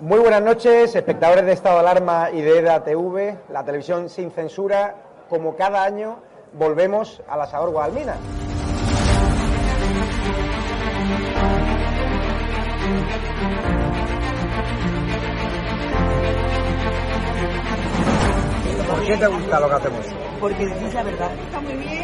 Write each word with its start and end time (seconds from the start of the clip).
Muy 0.00 0.18
buenas 0.18 0.42
noches, 0.42 0.94
espectadores 0.94 1.44
de 1.44 1.52
Estado 1.52 1.76
de 1.76 1.80
Alarma 1.80 2.30
y 2.30 2.40
de 2.40 2.58
EDA 2.58 2.82
TV, 2.84 3.38
la 3.50 3.64
televisión 3.64 4.08
sin 4.08 4.30
censura. 4.30 4.94
Como 5.28 5.56
cada 5.56 5.82
año, 5.84 6.20
volvemos 6.54 7.22
a 7.28 7.36
la 7.36 7.46
Sabor 7.46 7.70
Guadalmina. 7.70 8.16
¿Por 18.88 19.04
qué 19.04 19.16
te 19.16 19.26
gusta 19.26 19.60
lo 19.60 19.68
que 19.68 19.74
hacemos? 19.74 20.06
Porque 20.40 20.66
decís 20.66 20.94
la 20.94 21.02
verdad. 21.02 21.30
Está 21.34 21.60
muy 21.60 21.74
bien 21.74 22.03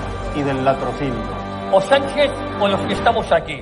y 0.35 0.43
del 0.43 0.63
latrocinio. 0.63 1.23
O 1.71 1.81
Sánchez 1.81 2.31
o 2.59 2.67
los 2.67 2.79
que 2.81 2.93
estamos 2.93 3.31
aquí. 3.31 3.61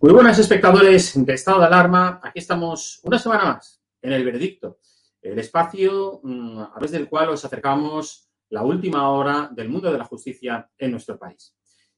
Muy 0.00 0.12
buenas 0.12 0.38
espectadores 0.38 1.12
de 1.24 1.32
Estado 1.32 1.60
de 1.60 1.66
Alarma. 1.66 2.20
Aquí 2.22 2.38
estamos 2.38 3.00
una 3.04 3.18
semana 3.18 3.44
más 3.44 3.80
en 4.02 4.12
el 4.12 4.24
veredicto, 4.24 4.78
el 5.22 5.38
espacio 5.38 6.20
mm, 6.22 6.58
a 6.58 6.70
través 6.72 6.90
del 6.90 7.08
cual 7.08 7.30
os 7.30 7.44
acercamos 7.44 8.28
la 8.50 8.62
última 8.62 9.08
hora 9.10 9.48
del 9.50 9.70
mundo 9.70 9.90
de 9.90 9.98
la 9.98 10.04
justicia 10.04 10.70
en 10.76 10.90
nuestro 10.90 11.18
país. 11.18 11.56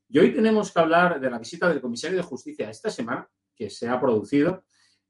Y 0.08 0.18
hoy 0.20 0.32
tenemos 0.32 0.72
que 0.72 0.80
hablar 0.80 1.20
de 1.20 1.30
la 1.30 1.38
visita 1.38 1.68
del 1.68 1.80
comisario 1.80 2.16
de 2.16 2.22
justicia 2.22 2.70
esta 2.70 2.90
semana 2.90 3.28
que 3.56 3.70
se 3.70 3.88
ha 3.88 4.00
producido, 4.00 4.64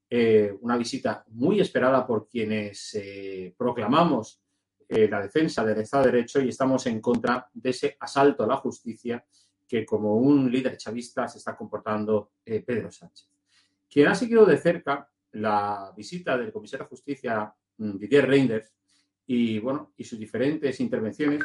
eh, 0.08 0.56
una 0.60 0.76
visita 0.76 1.24
muy 1.28 1.60
esperada 1.60 2.06
por 2.06 2.28
quienes 2.28 2.94
eh, 2.94 3.54
proclamamos 3.56 4.40
eh, 4.88 5.08
la 5.08 5.20
defensa 5.20 5.64
del 5.64 5.80
Estado 5.80 6.04
de 6.04 6.12
Derecho 6.12 6.40
y 6.40 6.50
estamos 6.50 6.86
en 6.86 7.00
contra 7.00 7.48
de 7.52 7.70
ese 7.70 7.96
asalto 7.98 8.44
a 8.44 8.46
la 8.46 8.56
justicia 8.56 9.24
que 9.66 9.84
como 9.84 10.16
un 10.16 10.50
líder 10.50 10.76
chavista 10.76 11.26
se 11.26 11.38
está 11.38 11.56
comportando 11.56 12.32
eh, 12.44 12.60
Pedro 12.60 12.90
Sánchez. 12.90 13.28
Quien 13.90 14.08
ha 14.08 14.14
seguido 14.14 14.46
de 14.46 14.58
cerca 14.58 15.10
la 15.32 15.92
visita 15.96 16.38
del 16.38 16.52
comisario 16.52 16.84
de 16.84 16.90
justicia 16.90 17.52
mm, 17.78 17.98
Didier 17.98 18.28
Reinders 18.28 18.72
y, 19.26 19.58
bueno, 19.58 19.92
y 19.96 20.04
sus 20.04 20.18
diferentes 20.18 20.78
intervenciones 20.80 21.42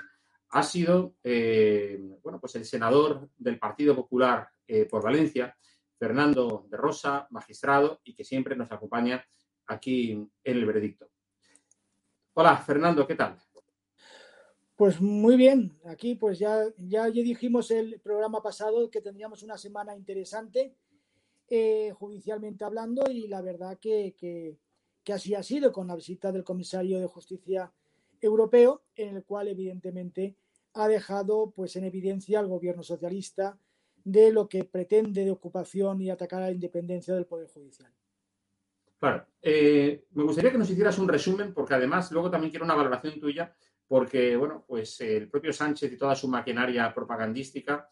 ha 0.50 0.64
sido 0.64 1.16
eh, 1.24 2.00
bueno, 2.22 2.40
pues 2.40 2.56
el 2.56 2.66
senador 2.66 3.30
del 3.38 3.58
Partido 3.58 3.96
Popular 3.96 4.48
eh, 4.68 4.86
por 4.86 5.04
Valencia, 5.04 5.56
Fernando 6.02 6.66
de 6.68 6.78
Rosa, 6.78 7.28
magistrado, 7.30 8.02
y 8.04 8.16
que 8.16 8.24
siempre 8.24 8.56
nos 8.56 8.72
acompaña 8.72 9.24
aquí 9.68 10.14
en 10.14 10.32
el 10.44 10.66
veredicto. 10.66 11.08
Hola, 12.34 12.58
Fernando, 12.58 13.06
¿qué 13.06 13.14
tal? 13.14 13.38
Pues 14.76 15.00
muy 15.00 15.36
bien, 15.36 15.78
aquí 15.86 16.16
pues 16.16 16.40
ya, 16.40 16.64
ya, 16.78 17.06
dijimos 17.12 17.70
el 17.70 18.00
programa 18.00 18.42
pasado 18.42 18.90
que 18.90 19.00
tendríamos 19.00 19.44
una 19.44 19.60
semana 19.60 19.96
interesante 19.96 20.76
eh, 21.48 21.92
judicialmente 21.92 22.64
hablando 22.64 23.04
y 23.12 23.28
la 23.28 23.44
verdad 23.44 23.78
que, 23.80 24.16
que, 24.18 24.58
que, 25.04 25.14
así 25.14 25.36
ha 25.36 25.44
sido 25.44 25.72
con 25.72 25.86
la 25.86 25.96
visita 25.96 26.32
del 26.32 26.44
comisario 26.44 27.00
de 27.00 27.06
justicia 27.06 27.72
europeo 28.20 28.86
en 28.96 29.18
el 29.18 29.24
cual 29.24 29.50
evidentemente 29.50 30.36
ha 30.74 30.88
dejado 30.88 31.52
pues 31.52 31.76
en 31.76 31.84
evidencia 31.84 32.40
al 32.40 32.48
gobierno 32.48 32.82
socialista 32.82 33.60
de 34.04 34.32
lo 34.32 34.48
que 34.48 34.64
pretende 34.64 35.26
de 35.26 35.32
ocupación 35.32 36.02
y 36.02 36.10
atacar 36.10 36.42
a 36.42 36.48
la 36.48 36.52
independencia 36.52 37.14
del 37.14 37.26
Poder 37.26 37.48
Judicial. 37.48 37.92
Claro, 39.00 39.26
eh, 39.42 40.06
me 40.12 40.24
gustaría 40.24 40.52
que 40.52 40.58
nos 40.58 40.70
hicieras 40.70 41.00
un 41.00 41.08
resumen 41.08 41.54
porque 41.54 41.74
además 41.74 42.12
luego 42.12 42.30
también 42.30 42.52
quiero 42.52 42.66
una 42.66 42.76
valoración 42.76 43.20
tuya 43.20 43.56
porque, 43.92 44.38
bueno, 44.38 44.64
pues 44.66 45.02
el 45.02 45.28
propio 45.28 45.52
Sánchez 45.52 45.92
y 45.92 45.98
toda 45.98 46.16
su 46.16 46.30
maquinaria 46.30 46.94
propagandística 46.94 47.90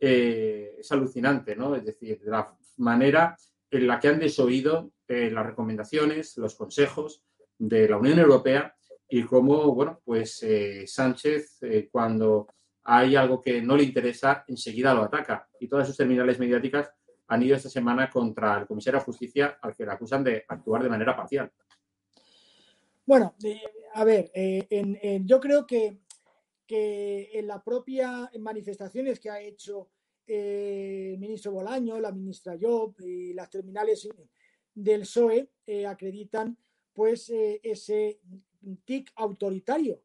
eh, 0.00 0.76
es 0.78 0.90
alucinante, 0.90 1.54
¿no? 1.54 1.76
Es 1.76 1.84
decir, 1.84 2.20
de 2.20 2.30
la 2.30 2.56
manera 2.78 3.36
en 3.70 3.86
la 3.86 4.00
que 4.00 4.08
han 4.08 4.18
desoído 4.18 4.92
eh, 5.06 5.30
las 5.30 5.44
recomendaciones, 5.44 6.38
los 6.38 6.54
consejos 6.54 7.22
de 7.58 7.88
la 7.88 7.98
Unión 7.98 8.18
Europea 8.18 8.74
y 9.08 9.24
cómo, 9.24 9.74
bueno, 9.74 10.00
pues 10.04 10.42
eh, 10.42 10.86
Sánchez, 10.86 11.60
cuando 11.90 12.48
hay 12.84 13.16
algo 13.16 13.40
que 13.40 13.60
no 13.62 13.76
le 13.76 13.84
interesa, 13.84 14.44
enseguida 14.48 14.94
lo 14.94 15.02
ataca. 15.02 15.48
Y 15.60 15.68
todas 15.68 15.86
sus 15.86 15.96
terminales 15.96 16.38
mediáticas 16.38 16.90
han 17.28 17.42
ido 17.42 17.56
esta 17.56 17.70
semana 17.70 18.10
contra 18.10 18.58
el 18.58 18.66
comisario 18.66 18.98
de 18.98 19.04
justicia 19.04 19.58
al 19.62 19.74
que 19.74 19.84
le 19.84 19.92
acusan 19.92 20.24
de 20.24 20.44
actuar 20.48 20.82
de 20.82 20.88
manera 20.88 21.16
parcial. 21.16 21.50
Bueno, 23.06 23.34
eh, 23.44 23.62
a 23.94 24.04
ver, 24.04 24.30
eh, 24.34 24.66
en, 24.70 25.26
yo 25.26 25.40
creo 25.40 25.66
que, 25.66 25.98
que, 26.66 27.30
en 27.32 27.46
la 27.46 27.62
propia 27.62 28.30
manifestaciones 28.38 29.18
que 29.18 29.30
ha 29.30 29.40
hecho 29.40 29.88
eh, 30.26 31.10
el 31.12 31.18
ministro 31.18 31.52
Bolaño, 31.52 32.00
la 32.00 32.12
ministra 32.12 32.56
Job 32.60 32.94
y 33.00 33.32
las 33.32 33.50
terminales 33.50 34.08
del 34.74 35.00
PSOE 35.00 35.50
acreditan 35.88 36.56
pues 36.92 37.30
ese 37.30 38.20
tic 38.84 39.10
autoritario. 39.16 40.02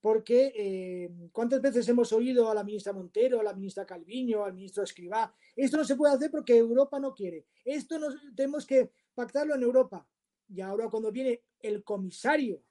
Porque 0.00 1.10
cuántas 1.32 1.60
veces 1.60 1.86
hemos 1.88 2.12
oído 2.12 2.50
a 2.50 2.54
la 2.54 2.64
ministra 2.64 2.92
Montero, 2.92 3.40
a 3.40 3.42
la 3.42 3.52
ministra 3.52 3.84
Calviño, 3.84 4.44
al 4.44 4.54
ministro 4.54 4.82
Escribá, 4.82 5.34
esto 5.54 5.76
no 5.76 5.84
se 5.84 5.96
puede 5.96 6.14
hacer 6.14 6.30
porque 6.30 6.56
Europa 6.56 6.98
no 6.98 7.14
quiere, 7.14 7.46
esto 7.64 7.98
nos, 7.98 8.14
tenemos 8.34 8.66
que 8.66 8.90
pactarlo 9.14 9.54
en 9.54 9.62
Europa. 9.62 10.08
Y 10.48 10.62
ahora 10.62 10.88
cuando 10.88 11.12
viene 11.12 11.42
el 11.60 11.84
comisario 11.84 12.62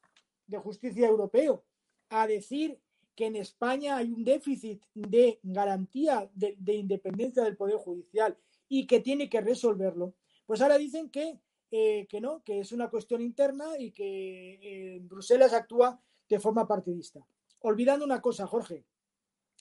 de 0.48 0.58
justicia 0.58 1.08
europeo 1.08 1.64
a 2.10 2.26
decir 2.26 2.80
que 3.16 3.28
en 3.28 3.36
España 3.36 3.98
hay 3.98 4.12
un 4.12 4.24
déficit 4.24 4.84
de 4.94 5.40
garantía 5.44 6.30
de, 6.34 6.56
de, 6.58 6.74
independencia 6.74 7.44
del 7.44 7.58
Poder 7.58 7.76
Judicial 7.76 8.38
y 8.68 8.88
que 8.88 9.02
tiene 9.02 9.30
que 9.30 9.42
resolverlo, 9.42 10.16
pues 10.46 10.62
ahora 10.62 10.78
dicen 10.78 11.10
que, 11.10 11.40
eh, 11.70 12.08
que 12.10 12.22
no, 12.22 12.44
que 12.44 12.62
es 12.62 12.72
una 12.72 12.90
cuestión 12.90 13.22
interna 13.22 13.78
y 13.78 13.92
que 13.92 14.60
eh, 14.62 15.00
Bruselas 15.02 15.54
actúa 15.54 16.02
de 16.30 16.40
forma 16.40 16.68
partidista. 16.68 17.26
Olvidando 17.62 18.06
una 18.06 18.22
cosa, 18.22 18.48
Jorge, 18.48 18.86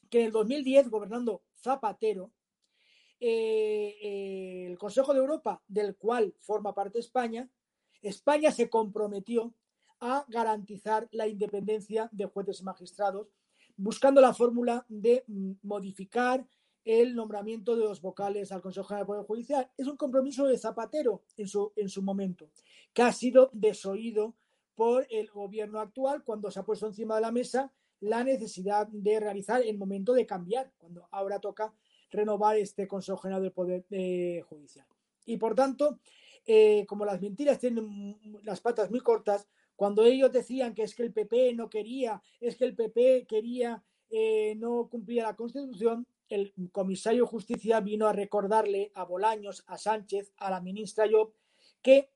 que 0.09 0.20
en 0.20 0.26
el 0.26 0.32
2010, 0.32 0.91
gobernando 0.91 1.43
Zapatero, 1.56 2.31
eh, 3.20 4.67
el 4.69 4.79
Consejo 4.79 5.12
de 5.12 5.20
Europa, 5.20 5.62
del 5.67 5.97
cual 5.97 6.35
forma 6.38 6.75
parte 6.75 7.00
España, 7.00 7.50
España 8.03 8.53
se 8.53 8.70
comprometió 8.70 9.53
a 10.00 10.25
garantizar 10.29 11.09
la 11.11 11.26
independencia 11.26 12.09
de 12.12 12.26
jueces 12.26 12.61
y 12.61 12.65
magistrados, 12.65 13.29
buscando 13.76 14.21
la 14.21 14.35
fórmula 14.35 14.87
de 14.88 15.25
mm, 15.26 15.53
modificar 15.62 16.47
el 16.85 17.14
nombramiento 17.14 17.76
de 17.76 17.85
los 17.85 18.00
vocales 18.00 18.53
al 18.53 18.62
Consejo 18.62 18.87
General 18.87 19.05
del 19.05 19.09
Poder 19.09 19.26
Judicial. 19.26 19.71
Es 19.76 19.87
un 19.88 19.97
compromiso 19.97 20.47
de 20.47 20.56
Zapatero 20.56 21.23
en 21.37 21.49
su, 21.49 21.73
en 21.76 21.88
su 21.88 22.03
momento, 22.03 22.50
que 22.93 23.03
ha 23.03 23.12
sido 23.12 23.50
desoído 23.53 24.35
por 24.79 25.09
el 25.11 25.29
gobierno 25.29 25.81
actual 25.81 26.23
cuando 26.23 26.53
se 26.53 26.61
ha 26.61 26.63
puesto 26.63 26.87
encima 26.87 27.17
de 27.17 27.23
la 27.23 27.33
mesa 27.33 27.73
la 27.99 28.23
necesidad 28.23 28.87
de 28.87 29.19
realizar 29.19 29.61
el 29.61 29.77
momento 29.77 30.13
de 30.13 30.25
cambiar, 30.25 30.71
cuando 30.79 31.09
ahora 31.11 31.41
toca 31.41 31.75
renovar 32.13 32.57
este 32.57 32.87
Consejo 32.87 33.19
General 33.19 33.43
del 33.43 33.51
Poder 33.51 33.85
eh, 33.91 34.41
Judicial. 34.49 34.87
Y 35.27 35.37
por 35.37 35.57
tanto, 35.57 35.99
eh, 36.47 36.87
como 36.87 37.05
las 37.05 37.21
mentiras 37.21 37.59
tienen 37.59 38.17
las 38.45 38.61
patas 38.61 38.89
muy 38.89 39.01
cortas, 39.01 39.49
cuando 39.75 40.05
ellos 40.05 40.31
decían 40.31 40.77
que 40.77 40.85
es 40.85 40.95
que 40.95 41.03
el 41.03 41.13
PP 41.13 41.55
no 41.55 41.69
quería, 41.69 42.23
es 42.39 42.55
que 42.55 42.65
el 42.65 42.77
PP 42.77 43.27
quería 43.27 43.83
eh, 44.11 44.55
no 44.59 44.87
cumplir 44.89 45.25
la 45.25 45.35
Constitución, 45.35 46.07
el 46.29 46.55
comisario 46.71 47.25
de 47.25 47.31
Justicia 47.31 47.81
vino 47.81 48.07
a 48.07 48.13
recordarle 48.13 48.93
a 48.95 49.03
Bolaños, 49.03 49.65
a 49.67 49.77
Sánchez, 49.77 50.33
a 50.37 50.53
la 50.53 50.61
ministra 50.61 51.07
Job, 51.11 51.33
que 51.83 52.11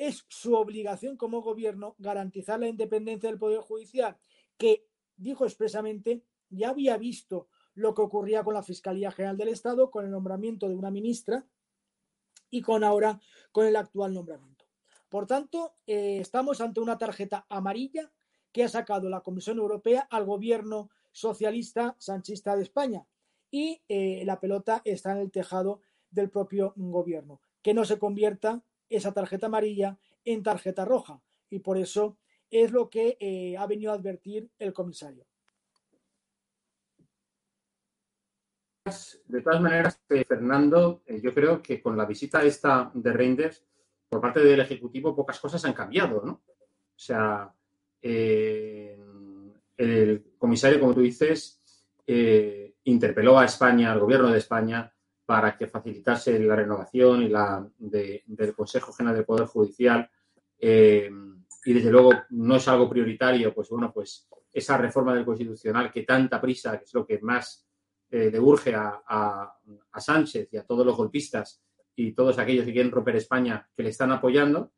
es 0.00 0.24
su 0.28 0.54
obligación 0.54 1.18
como 1.18 1.42
gobierno 1.42 1.94
garantizar 1.98 2.58
la 2.58 2.68
independencia 2.68 3.28
del 3.28 3.38
Poder 3.38 3.60
Judicial, 3.60 4.16
que 4.56 4.86
dijo 5.16 5.44
expresamente 5.44 6.24
ya 6.48 6.70
había 6.70 6.96
visto 6.96 7.48
lo 7.74 7.94
que 7.94 8.00
ocurría 8.00 8.42
con 8.42 8.54
la 8.54 8.62
Fiscalía 8.62 9.10
General 9.12 9.36
del 9.36 9.48
Estado, 9.48 9.90
con 9.90 10.06
el 10.06 10.10
nombramiento 10.10 10.70
de 10.70 10.74
una 10.74 10.90
ministra 10.90 11.46
y 12.48 12.62
con 12.62 12.82
ahora 12.82 13.20
con 13.52 13.66
el 13.66 13.76
actual 13.76 14.14
nombramiento. 14.14 14.64
Por 15.10 15.26
tanto, 15.26 15.74
eh, 15.86 16.16
estamos 16.18 16.62
ante 16.62 16.80
una 16.80 16.96
tarjeta 16.96 17.44
amarilla 17.50 18.10
que 18.52 18.64
ha 18.64 18.70
sacado 18.70 19.10
la 19.10 19.20
Comisión 19.20 19.58
Europea 19.58 20.08
al 20.10 20.24
gobierno 20.24 20.88
socialista 21.12 21.94
sanchista 21.98 22.56
de 22.56 22.62
España 22.62 23.06
y 23.50 23.82
eh, 23.86 24.22
la 24.24 24.40
pelota 24.40 24.80
está 24.86 25.12
en 25.12 25.18
el 25.18 25.30
tejado 25.30 25.82
del 26.10 26.30
propio 26.30 26.72
gobierno. 26.76 27.42
Que 27.60 27.74
no 27.74 27.84
se 27.84 27.98
convierta 27.98 28.64
esa 28.90 29.12
tarjeta 29.14 29.46
amarilla 29.46 29.96
en 30.24 30.42
tarjeta 30.42 30.84
roja 30.84 31.22
y 31.48 31.60
por 31.60 31.78
eso 31.78 32.18
es 32.50 32.72
lo 32.72 32.90
que 32.90 33.16
eh, 33.20 33.56
ha 33.56 33.66
venido 33.66 33.92
a 33.92 33.94
advertir 33.94 34.50
el 34.58 34.72
comisario. 34.72 35.24
De 39.26 39.42
todas 39.42 39.60
maneras, 39.60 40.00
eh, 40.08 40.24
Fernando, 40.24 41.02
eh, 41.06 41.20
yo 41.22 41.32
creo 41.32 41.62
que 41.62 41.80
con 41.80 41.96
la 41.96 42.04
visita 42.06 42.42
esta 42.42 42.90
de 42.92 43.12
Reinders, 43.12 43.64
por 44.08 44.20
parte 44.20 44.40
del 44.40 44.58
Ejecutivo, 44.58 45.14
pocas 45.14 45.38
cosas 45.38 45.64
han 45.64 45.72
cambiado, 45.72 46.22
¿no? 46.24 46.32
O 46.32 47.02
sea, 47.02 47.54
el 48.02 48.96
comisario, 50.36 50.80
como 50.80 50.94
tú 50.94 51.00
dices, 51.00 51.62
interpeló 52.84 53.38
a 53.38 53.44
España, 53.44 53.92
al 53.92 54.00
gobierno 54.00 54.30
de 54.30 54.38
España, 54.38 54.92
para 55.30 55.56
que 55.56 55.68
facilitase 55.68 56.40
la 56.40 56.56
renovación 56.56 57.22
y 57.22 57.28
la 57.28 57.64
del 57.78 58.52
Consejo 58.56 58.92
General 58.92 59.14
del 59.14 59.24
Poder 59.24 59.46
Judicial 59.46 60.10
y 61.64 61.72
desde 61.72 61.92
luego 61.92 62.10
no 62.30 62.56
es 62.56 62.66
algo 62.66 62.90
prioritario, 62.90 63.54
pues 63.54 63.68
bueno, 63.68 63.92
pues 63.92 64.28
esa 64.52 64.76
reforma 64.76 65.14
del 65.14 65.24
Constitucional 65.24 65.92
que 65.92 66.02
tanta 66.02 66.40
prisa, 66.40 66.76
que 66.78 66.84
es 66.84 66.94
lo 66.94 67.06
que 67.06 67.20
más 67.20 67.64
eh, 68.10 68.28
le 68.28 68.40
urge 68.40 68.74
a, 68.74 69.54
Sánchez 69.96 70.48
y 70.50 70.56
a 70.56 70.64
todos 70.64 70.84
los 70.84 70.96
golpistas 70.96 71.62
y 71.94 72.10
todos 72.10 72.36
aquellos 72.40 72.64
que 72.64 72.72
quieren 72.72 72.90
romper 72.90 73.14
España, 73.14 73.68
que 73.76 73.84
le 73.84 73.90
están 73.90 74.10
apoyando, 74.10 74.72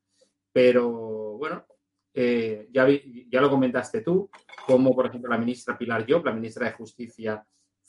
pero 0.53 1.39
bueno, 1.39 1.65
eh, 2.13 2.69
ya, 2.71 2.87
ya 3.31 3.41
lo 3.41 3.49
comentaste 3.49 4.03
tú, 4.03 4.29
como 4.67 4.95
por 4.95 5.07
ejemplo 5.07 5.31
la 5.31 5.39
ministra 5.39 5.79
Pilar 5.79 6.05
Job, 6.07 6.27
la 6.27 6.35
ministra 6.35 6.67
de 6.67 6.73
Justicia, 6.73 7.43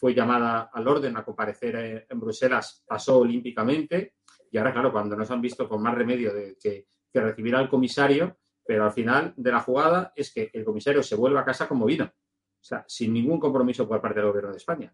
fue 0.03 0.13
llamada 0.13 0.69
al 0.73 0.85
orden 0.85 1.15
a 1.15 1.23
comparecer 1.23 2.05
en, 2.09 2.19
Bruselas, 2.19 2.83
pasó 2.85 3.19
olímpicamente, 3.19 4.15
y 4.51 4.57
ahora, 4.57 4.73
claro, 4.73 4.91
cuando 4.91 5.15
nos 5.15 5.31
han 5.31 5.39
visto 5.39 5.69
con 5.69 5.81
más 5.81 5.95
remedio 5.95 6.33
de 6.33 6.57
que, 6.61 6.89
que 7.09 7.21
recibir 7.21 7.55
al 7.55 7.69
comisario, 7.69 8.37
pero 8.65 8.83
al 8.83 8.91
final 8.91 9.33
de 9.37 9.51
la 9.53 9.61
jugada 9.61 10.11
es 10.13 10.33
que 10.33 10.51
el 10.51 10.65
comisario 10.65 11.01
se 11.03 11.15
vuelve 11.15 11.39
a 11.39 11.45
casa 11.45 11.69
como 11.69 11.85
vino, 11.85 12.03
o 12.03 12.63
sea, 12.63 12.83
sin 12.85 13.13
ningún 13.13 13.39
compromiso 13.39 13.87
por 13.87 14.01
parte 14.01 14.19
del 14.19 14.27
gobierno 14.27 14.51
de 14.51 14.57
España. 14.57 14.93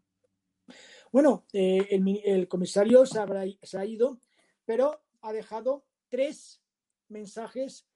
Bueno, 1.12 1.48
eh, 1.54 1.88
el, 2.24 2.48
comisario 2.48 3.04
se, 3.08 3.20
se 3.64 3.80
ha 3.80 3.86
ido, 3.88 4.22
pero 4.64 5.02
ha 5.22 5.34
dejado 5.34 5.88
tres 6.08 6.62
mensajes 7.08 7.90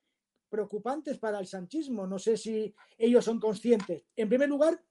preocupantes 0.50 1.20
para 1.20 1.38
el 1.38 1.46
sanchismo. 1.46 2.08
No 2.08 2.18
sé 2.18 2.38
si 2.38 2.74
ellos 2.98 3.24
son 3.24 3.40
conscientes. 3.40 4.04
En 4.16 4.30
primer 4.30 4.50
lugar, 4.50 4.84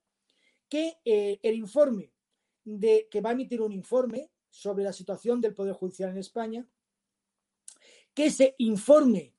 que 0.73 0.97
eh, 1.05 1.39
el 1.43 1.57
informe 1.57 2.15
de 2.65 3.07
que 3.11 3.21
va 3.21 3.29
a 3.29 3.33
emitir 3.35 3.61
un 3.61 3.75
informe 3.75 4.31
sobre 4.49 4.83
la 4.83 4.95
situación 4.95 5.39
del 5.39 5.53
Poder 5.53 5.75
Judicial 5.75 6.09
en 6.09 6.17
España, 6.17 6.67
que 8.15 8.25
ese 8.25 8.55
informe 8.57 9.35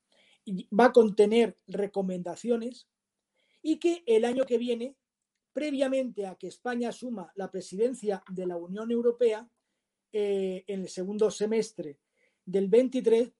va 0.79 0.85
a 0.85 0.93
contener 0.93 1.57
recomendaciones 1.65 2.87
y 3.63 3.79
que 3.79 4.03
el 4.05 4.25
año 4.25 4.45
que 4.45 4.59
viene, 4.59 4.95
previamente 5.53 6.27
a 6.27 6.35
que 6.35 6.49
España 6.49 6.89
asuma 6.89 7.31
la 7.33 7.49
presidencia 7.49 8.23
de 8.29 8.45
la 8.45 8.57
Unión 8.57 8.91
Europea, 8.91 9.49
eh, 10.11 10.63
en 10.67 10.81
el 10.81 10.89
segundo 10.89 11.31
semestre 11.31 11.97
del 12.45 12.67
23, 12.67 13.31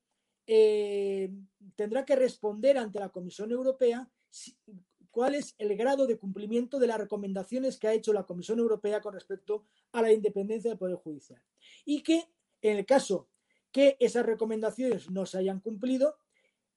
eh, 0.48 1.32
tendrá 1.76 2.04
que 2.04 2.16
responder 2.16 2.80
ante 2.80 3.00
la 3.00 3.10
Comisión 3.10 3.52
Europea 3.52 4.10
cuál 5.14 5.36
es 5.36 5.54
el 5.60 5.78
grado 5.78 6.08
de 6.08 6.18
cumplimiento 6.18 6.80
de 6.80 6.88
las 6.88 6.98
recomendaciones 6.98 7.78
que 7.78 7.88
ha 7.88 7.94
hecho 7.94 8.14
la 8.14 8.24
Comisión 8.24 8.58
Europea 8.58 9.00
con 9.00 9.14
respecto 9.14 9.64
a 9.92 10.02
la 10.02 10.12
independencia 10.12 10.72
del 10.72 10.80
Poder 10.80 10.96
Judicial. 10.96 11.40
Y 11.86 12.02
que 12.02 12.26
en 12.64 12.78
el 12.78 12.86
caso 12.88 13.30
que 13.72 13.96
esas 14.00 14.26
recomendaciones 14.26 15.12
no 15.12 15.28
se 15.28 15.38
hayan 15.38 15.60
cumplido, 15.60 16.18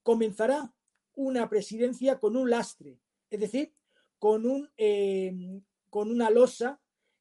comenzará 0.03 0.71
una 1.15 1.49
presidencia 1.49 2.19
con 2.19 2.37
un 2.37 2.51
lastre, 2.51 2.99
es 3.31 3.39
decir, 3.39 3.73
con, 4.19 4.45
un, 4.45 4.69
eh, 4.77 5.59
con 5.89 6.11
una 6.11 6.29
losa 6.29 6.79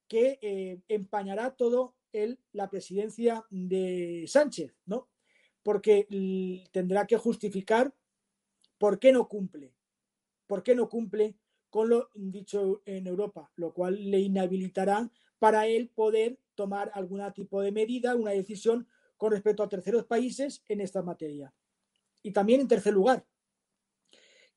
que 0.08 0.38
eh, 0.42 0.82
empañará 0.86 1.56
todo 1.56 1.94
el, 2.12 2.38
la 2.52 2.68
presidencia 2.68 3.46
de 3.48 4.26
Sánchez, 4.28 4.74
¿no? 4.84 5.08
Porque 5.62 6.06
tendrá 6.72 7.06
que 7.06 7.16
justificar 7.16 7.94
por 8.76 8.98
qué 8.98 9.12
no 9.12 9.28
cumple, 9.28 9.75
por 10.46 10.62
qué 10.62 10.74
no 10.74 10.88
cumple 10.88 11.36
con 11.70 11.88
lo 11.88 12.10
dicho 12.14 12.82
en 12.84 13.06
Europa, 13.06 13.50
lo 13.56 13.72
cual 13.72 14.10
le 14.10 14.20
inhabilitará 14.20 15.10
para 15.38 15.66
él 15.66 15.90
poder 15.90 16.38
tomar 16.54 16.90
algún 16.94 17.20
tipo 17.34 17.60
de 17.60 17.72
medida, 17.72 18.14
una 18.14 18.30
decisión 18.30 18.88
con 19.16 19.32
respecto 19.32 19.62
a 19.62 19.68
terceros 19.68 20.04
países 20.06 20.62
en 20.68 20.80
esta 20.80 21.02
materia. 21.02 21.52
Y 22.22 22.32
también 22.32 22.60
en 22.60 22.68
tercer 22.68 22.94
lugar, 22.94 23.26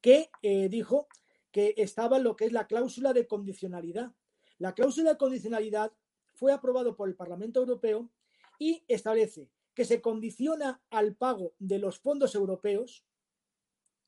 que 0.01 0.29
eh, 0.41 0.69
dijo 0.69 1.07
que 1.51 1.73
estaba 1.77 2.19
lo 2.19 2.35
que 2.35 2.45
es 2.45 2.51
la 2.51 2.67
cláusula 2.67 3.13
de 3.13 3.27
condicionalidad. 3.27 4.13
La 4.57 4.73
cláusula 4.73 5.11
de 5.11 5.17
condicionalidad 5.17 5.91
fue 6.33 6.53
aprobado 6.53 6.95
por 6.95 7.09
el 7.09 7.15
Parlamento 7.15 7.59
Europeo 7.59 8.09
y 8.57 8.83
establece 8.87 9.49
que 9.73 9.85
se 9.85 10.01
condiciona 10.01 10.81
al 10.89 11.15
pago 11.15 11.53
de 11.59 11.79
los 11.79 11.99
fondos 11.99 12.35
europeos, 12.35 13.05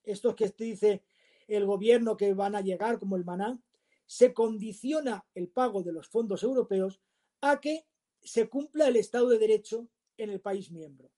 estos 0.04 0.36
que 0.36 0.50
dice 0.58 1.04
el 1.58 1.66
gobierno 1.66 2.18
que 2.18 2.34
van 2.34 2.56
a 2.56 2.62
llegar 2.62 2.98
como 2.98 3.16
el 3.16 3.26
maná, 3.26 3.60
se 4.06 4.34
condiciona 4.34 5.26
el 5.36 5.50
pago 5.50 5.84
de 5.84 5.92
los 5.92 6.08
fondos 6.08 6.44
europeos 6.44 7.02
a 7.42 7.60
que 7.60 7.86
se 8.22 8.50
cumpla 8.50 8.88
el 8.88 8.96
Estado 8.96 9.30
de 9.30 9.40
Derecho 9.40 9.88
en 10.18 10.30
el 10.30 10.40
país 10.40 10.72
miembro. 10.72 11.12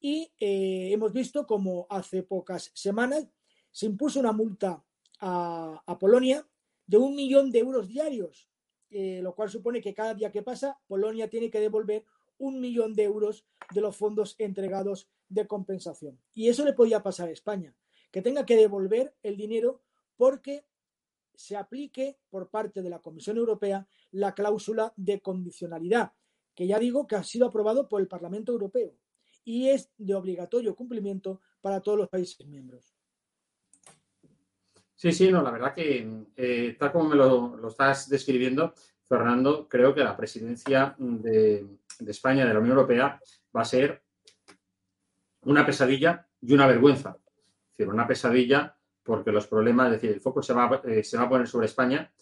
Y 0.00 0.32
eh, 0.38 0.90
hemos 0.92 1.12
visto 1.12 1.46
como 1.46 1.86
hace 1.90 2.22
pocas 2.22 2.70
semanas 2.74 3.28
se 3.70 3.86
impuso 3.86 4.18
una 4.20 4.32
multa 4.32 4.84
a, 5.20 5.96
Polonia 6.00 6.46
de 6.86 6.96
un 6.96 7.14
millón 7.14 7.50
de 7.50 7.58
euros 7.58 7.88
diarios, 7.88 8.48
eh, 8.90 9.20
lo 9.22 9.34
cual 9.34 9.50
supone 9.50 9.80
que 9.80 9.94
cada 9.94 10.14
día 10.14 10.32
que 10.32 10.42
pasa 10.42 10.80
Polonia 10.86 11.28
tiene 11.28 11.50
que 11.50 11.60
devolver 11.60 12.04
un 12.38 12.60
millón 12.60 12.94
de 12.94 13.04
euros 13.04 13.44
de 13.72 13.80
los 13.80 13.96
fondos 13.96 14.34
entregados 14.38 15.08
de 15.28 15.46
compensación. 15.46 16.18
Y 16.34 16.48
eso 16.48 16.64
le 16.64 16.72
podía 16.72 17.02
pasar 17.02 17.28
a 17.28 17.32
España, 17.32 17.74
que 18.10 18.22
tenga 18.22 18.46
que 18.46 18.56
devolver 18.56 19.14
el 19.22 19.36
dinero 19.36 19.82
porque 20.16 20.64
se 21.34 21.56
aplique 21.56 22.18
por 22.28 22.50
parte 22.50 22.82
de 22.82 22.90
la 22.90 22.98
Comisión 22.98 23.36
Europea 23.36 23.86
la 24.10 24.34
cláusula 24.34 24.92
de 24.96 25.20
condicionalidad, 25.20 26.12
que 26.54 26.66
ya 26.66 26.78
digo 26.78 27.06
que 27.06 27.16
ha 27.16 27.22
sido 27.22 27.46
aprobado 27.46 27.88
por 27.88 28.00
el 28.00 28.08
Parlamento 28.08 28.52
Europeo 28.52 28.94
y 29.44 29.68
es 29.68 29.90
de 29.96 30.14
obligatorio 30.14 30.76
cumplimiento 30.76 31.40
para 31.60 31.80
todos 31.80 31.98
los 31.98 32.08
países 32.08 32.46
miembros. 32.46 32.94
Sí, 34.94 35.12
sí, 35.12 35.32
no, 35.32 35.42
la 35.42 35.50
verdad 35.50 35.74
que 35.74 36.26
eh, 36.36 36.76
tal 36.78 36.92
como 36.92 37.08
me 37.08 37.16
lo, 37.16 37.68
estás 37.68 38.08
describiendo, 38.10 38.74
Fernando, 39.08 39.66
creo 39.66 39.94
que 39.94 40.04
la 40.04 40.16
presidencia 40.16 40.94
de 40.98 41.80
de 42.00 42.10
España, 42.10 42.46
de 42.46 42.54
la 42.54 42.60
Unión 42.60 42.76
Europea, 42.76 43.20
va 43.54 43.62
a 43.62 43.64
ser 43.64 44.02
una 45.42 45.64
pesadilla 45.64 46.26
y 46.40 46.52
una 46.52 46.66
vergüenza. 46.66 47.16
Una 47.88 48.06
pesadilla 48.06 48.76
porque 49.02 49.32
los 49.32 49.46
problemas, 49.46 49.86
es 49.86 49.92
decir, 49.92 50.10
el 50.10 50.20
foco 50.20 50.42
se 50.42 50.52
va, 50.52 50.80
eh, 50.84 51.02
se 51.02 51.16
va 51.16 51.24
a 51.24 51.28
poner 51.28 51.46
sobre 51.46 51.66
España 51.66 52.12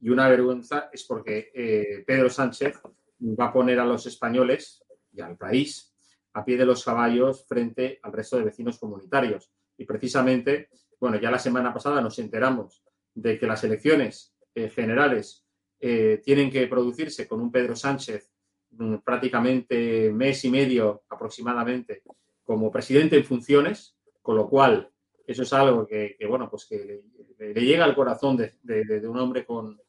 y 0.00 0.10
una 0.10 0.28
vergüenza 0.28 0.90
es 0.92 1.04
porque 1.04 1.50
eh, 1.54 2.04
Pedro 2.06 2.28
Sánchez 2.28 2.80
va 3.20 3.46
a 3.46 3.52
poner 3.52 3.80
a 3.80 3.84
los 3.84 4.06
españoles 4.06 4.84
y 5.12 5.20
al 5.20 5.36
país 5.36 5.94
a 6.34 6.44
pie 6.44 6.58
de 6.58 6.66
los 6.66 6.84
caballos 6.84 7.46
frente 7.48 7.98
al 8.02 8.12
resto 8.12 8.36
de 8.36 8.44
vecinos 8.44 8.78
comunitarios. 8.78 9.50
Y 9.78 9.86
precisamente, 9.86 10.68
bueno, 11.00 11.18
ya 11.18 11.30
la 11.30 11.38
semana 11.38 11.72
pasada 11.72 12.00
nos 12.00 12.18
enteramos 12.18 12.84
de 13.14 13.38
que 13.38 13.46
las 13.46 13.64
elecciones 13.64 14.34
eh, 14.54 14.68
generales 14.68 15.42
tienen 15.78 16.50
que 16.50 16.66
producirse 16.68 17.28
con 17.28 17.40
un 17.40 17.52
Pedro 17.52 17.76
Sánchez 17.76 18.32
mm, 18.70 18.96
prácticamente 19.04 20.10
mes 20.10 20.42
y 20.46 20.50
medio 20.50 21.04
aproximadamente 21.10 22.02
como 22.42 22.70
presidente 22.70 23.16
en 23.16 23.24
funciones, 23.24 23.94
con 24.22 24.36
lo 24.36 24.48
cual 24.48 24.90
eso 25.26 25.42
es 25.42 25.52
algo 25.52 25.86
que, 25.86 26.16
bueno, 26.28 26.48
pues 26.48 26.66
que 26.66 27.02
le, 27.38 27.54
llega 27.54 27.84
al 27.84 27.94
corazón 27.94 28.36
de, 28.36 29.08
un 29.08 29.18
hombre 29.18 29.44
con, 29.44 29.80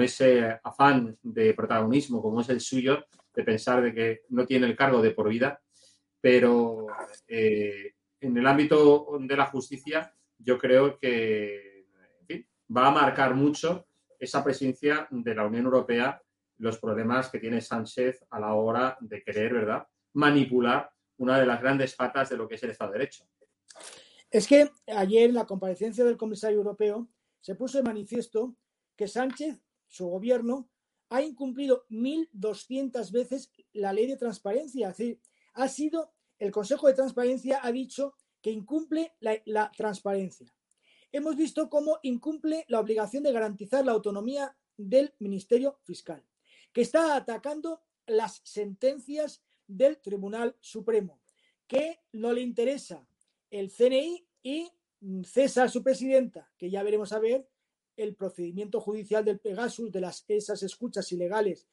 ese 0.00 0.60
afán 0.62 1.18
de 1.22 1.52
protagonismo 1.52 2.22
como 2.22 2.40
es 2.40 2.48
el 2.48 2.60
suyo, 2.60 3.04
de 3.34 3.42
pensar 3.42 3.82
de 3.82 3.92
que 3.92 4.22
no 4.28 4.46
tiene 4.46 4.66
el 4.66 4.76
cargo 4.76 5.02
de 5.02 5.10
por 5.10 5.28
vida, 5.28 5.60
pero 6.20 6.86
eh, 7.26 7.94
en 8.20 8.36
el 8.36 8.46
ámbito 8.46 9.18
de 9.18 9.36
la 9.36 9.46
justicia 9.46 10.14
yo 10.38 10.58
creo 10.58 10.98
que 10.98 11.86
va 12.74 12.86
a 12.86 12.92
marcar 12.92 13.34
mucho 13.34 13.86
esa 14.18 14.44
presencia 14.44 15.08
de 15.10 15.34
la 15.34 15.46
Unión 15.46 15.64
Europea, 15.64 16.22
los 16.58 16.78
problemas 16.78 17.30
que 17.30 17.38
tiene 17.38 17.60
Sánchez 17.60 18.24
a 18.30 18.38
la 18.38 18.54
hora 18.54 18.96
de 19.00 19.22
querer, 19.22 19.54
¿verdad?, 19.54 19.86
manipular 20.12 20.90
una 21.16 21.38
de 21.38 21.46
las 21.46 21.60
grandes 21.60 21.94
patas 21.94 22.28
de 22.30 22.36
lo 22.36 22.48
que 22.48 22.54
es 22.56 22.62
el 22.62 22.70
Estado 22.70 22.92
de 22.92 22.98
Derecho. 22.98 23.24
Es 24.30 24.46
que 24.46 24.70
ayer 24.86 25.30
en 25.30 25.34
la 25.34 25.46
comparecencia 25.46 26.04
del 26.04 26.16
comisario 26.16 26.58
europeo 26.58 27.08
se 27.40 27.56
puso 27.56 27.78
de 27.78 27.84
manifiesto 27.84 28.54
que 28.94 29.08
Sánchez, 29.08 29.60
su 29.88 30.06
gobierno, 30.06 30.70
ha 31.08 31.20
incumplido 31.20 31.84
1.200 31.90 33.10
veces 33.10 33.50
la 33.72 33.92
ley 33.92 34.06
de 34.06 34.16
transparencia. 34.16 34.90
Es 34.90 34.98
decir, 34.98 35.20
ha 35.54 35.66
sido, 35.66 36.12
el 36.38 36.52
Consejo 36.52 36.86
de 36.86 36.94
Transparencia 36.94 37.58
ha 37.62 37.72
dicho 37.72 38.14
que 38.40 38.52
incumple 38.52 39.14
la, 39.18 39.42
la 39.46 39.72
transparencia. 39.76 40.54
Hemos 41.10 41.34
visto 41.34 41.68
cómo 41.68 41.98
incumple 42.02 42.64
la 42.68 42.78
obligación 42.78 43.24
de 43.24 43.32
garantizar 43.32 43.84
la 43.84 43.92
autonomía 43.92 44.56
del 44.76 45.12
Ministerio 45.18 45.80
Fiscal, 45.82 46.24
que 46.72 46.82
está 46.82 47.16
atacando 47.16 47.82
las 48.06 48.40
sentencias 48.44 49.42
del 49.66 50.00
Tribunal 50.00 50.56
Supremo, 50.60 51.20
que 51.66 51.98
no 52.12 52.32
le 52.32 52.42
interesa 52.42 53.09
el 53.50 53.70
CNI 53.70 54.26
y 54.42 54.70
cesa 55.24 55.64
a 55.64 55.68
su 55.68 55.82
presidenta, 55.82 56.50
que 56.56 56.70
ya 56.70 56.82
veremos 56.82 57.12
a 57.12 57.18
ver 57.18 57.48
el 57.96 58.14
procedimiento 58.14 58.80
judicial 58.80 59.24
del 59.24 59.40
Pegasus, 59.40 59.92
de 59.92 60.00
las, 60.00 60.24
esas 60.28 60.62
escuchas 60.62 61.10
ilegales 61.12 61.68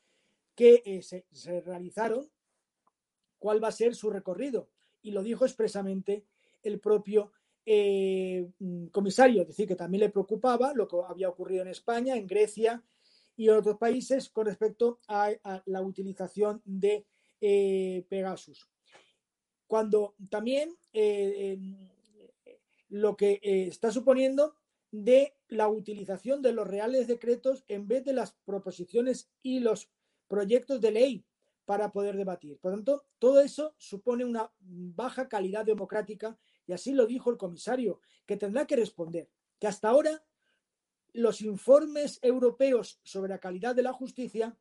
que 0.56 0.82
eh, 0.86 1.02
se, 1.04 1.62
realizaron, 1.62 2.30
cuál 3.38 3.64
va 3.64 3.68
a 3.68 3.72
ser 3.72 3.96
su 3.96 4.10
recorrido. 4.10 4.70
Y 5.04 5.12
lo 5.12 5.22
dijo 5.24 5.46
expresamente 5.46 6.26
el 6.64 6.80
propio 6.80 7.32
eh, 7.66 8.50
comisario, 8.92 9.44
es 9.44 9.50
decir, 9.50 9.68
que 9.68 9.76
también 9.76 10.02
le 10.02 10.10
preocupaba 10.10 10.74
lo 10.74 10.88
que 10.88 10.98
había 11.08 11.30
ocurrido 11.30 11.62
en 11.62 11.68
España, 11.70 12.16
en 12.16 12.26
Grecia 12.26 12.84
y 13.36 13.50
en 13.50 13.56
otros 13.56 13.78
países 13.78 14.30
con 14.30 14.48
respecto 14.48 15.00
a 15.08 15.32
la 15.66 15.82
utilización 15.82 16.62
de 16.66 17.06
eh, 17.40 18.06
Pegasus. 18.10 18.68
Cuando 19.68 20.16
también 20.30 20.76
eh, 20.94 21.54
em, 21.54 21.78
lo 22.90 23.16
que 23.16 23.40
eh, 23.44 23.68
está 23.68 23.92
suponiendo 23.92 24.56
de 24.92 25.36
la 25.50 25.68
utilización 25.68 26.42
de 26.42 26.54
los 26.54 26.68
reales 26.68 27.08
decretos 27.08 27.66
en 27.68 27.88
vez 27.88 28.06
de 28.06 28.14
las 28.14 28.34
proposiciones 28.46 29.30
y 29.44 29.60
los 29.60 29.90
proyectos 30.28 30.82
de 30.82 30.92
ley 30.92 31.26
para 31.66 31.92
poder 31.92 32.16
debatir. 32.16 32.58
Por 32.60 32.72
tanto, 32.72 33.04
todo 33.20 33.42
eso 33.42 33.76
supone 33.78 34.24
una 34.24 34.50
baja 34.60 35.28
calidad 35.28 35.66
democrática 35.66 36.38
y 36.66 36.74
así 36.74 36.94
lo 36.94 37.06
dijo 37.06 37.30
el 37.30 37.38
comisario, 37.38 38.00
que 38.26 38.38
tendrá 38.38 38.66
que 38.66 38.76
responder, 38.76 39.30
que 39.60 39.68
hasta 39.68 39.90
ahora 39.90 40.24
los 41.14 41.42
informes 41.42 42.20
europeos 42.22 43.00
sobre 43.04 43.30
la 43.30 43.40
calidad 43.40 43.76
de 43.76 43.84
la 43.84 43.94
justicia 43.94 44.56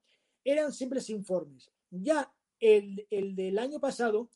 eran 0.45 0.73
simples 0.73 1.11
informes. 1.11 1.71
Ya 1.91 2.33
el, 2.61 3.07
del 3.11 3.59
año 3.59 3.81
pasado 3.81 4.31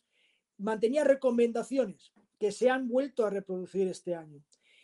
mantenía 0.60 1.04
recomendaciones 1.04 2.12
que 2.38 2.52
se 2.52 2.70
han 2.70 2.88
vuelto 2.88 3.26
a 3.26 3.30
reproducir 3.30 3.88
este 3.88 4.14
año 4.14 4.42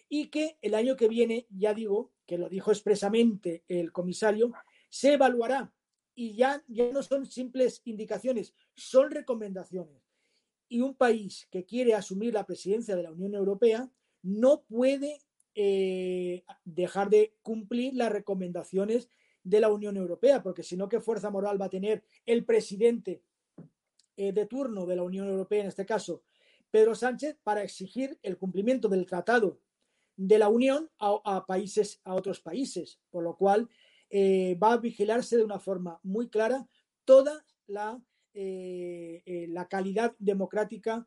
y 0.09 0.28
que 0.28 0.59
el 0.62 0.75
año 0.75 0.97
que 0.97 1.09
viene, 1.09 1.47
ya 1.50 1.75
digo, 1.75 2.12
que 2.26 2.38
lo 2.38 2.49
dijo 2.49 2.71
expresamente 2.71 3.64
el 3.68 3.92
comisario, 3.92 4.52
se 4.88 5.14
evaluará 5.14 5.73
y 6.14 6.35
ya, 6.35 6.62
ya 6.68 6.90
no 6.90 7.02
son 7.02 7.26
simples 7.26 7.83
indicaciones, 7.85 8.54
son 8.75 9.11
recomendaciones. 9.11 10.02
Y 10.68 10.80
un 10.80 10.95
país 10.95 11.49
que 11.50 11.64
quiere 11.64 11.95
asumir 11.95 12.35
la 12.35 12.47
presidencia 12.47 12.97
de 12.97 13.02
la 13.02 13.12
Unión 13.12 13.35
Europea 13.35 13.90
no 14.23 14.62
puede 14.62 15.21
eh, 15.54 16.45
dejar 16.64 17.11
de 17.11 17.35
cumplir 17.42 17.95
las 17.95 18.11
recomendaciones 18.11 19.09
de 19.42 19.61
la 19.61 19.71
Unión 19.71 19.97
Europea, 19.97 20.42
porque 20.42 20.64
si 20.64 20.76
no, 20.76 20.88
¿qué 20.88 21.00
fuerza 21.00 21.30
moral 21.30 21.61
va 21.61 21.66
a 21.66 21.71
tener 21.71 22.04
el 22.25 22.45
presidente 22.45 23.23
eh, 24.17 24.33
de 24.33 24.47
turno 24.47 24.87
de 24.87 24.97
la 24.97 25.03
Unión 25.03 25.29
Europea, 25.29 25.61
en 25.61 25.69
este 25.69 25.87
caso, 25.87 26.23
Pedro 26.71 26.95
Sánchez, 26.95 27.39
para 27.43 27.63
exigir 27.63 28.19
el 28.23 28.39
cumplimiento 28.39 28.89
del 28.89 29.07
Tratado 29.07 29.61
de 30.17 30.39
la 30.39 30.49
Unión 30.49 30.91
a, 30.99 31.45
países, 31.47 32.01
a 32.05 32.15
otros 32.15 32.41
países, 32.41 32.99
por 33.11 33.23
lo 33.23 33.37
cual 33.37 33.69
eh, 34.09 34.57
va 34.63 34.73
a 34.73 34.79
vigilarse 34.79 35.37
de 35.37 35.45
una 35.45 35.59
forma 35.59 36.01
muy 36.03 36.29
clara 36.31 36.67
toda 37.05 37.45
la, 37.67 38.03
eh, 38.33 39.47
la 39.51 39.69
calidad 39.69 40.15
democrática 40.19 41.07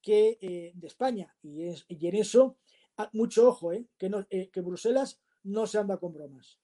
que, 0.00 0.72
de 0.74 0.86
España. 0.86 1.34
Y, 1.42 1.64
en 2.06 2.14
eso, 2.14 2.56
ah, 2.96 3.10
mucho 3.12 3.48
ojo, 3.48 3.72
que, 3.98 4.50
que 4.52 4.60
Bruselas 4.60 5.20
no 5.42 5.66
se 5.66 5.78
anda 5.78 5.96
con 5.96 6.12
bromas. 6.12 6.60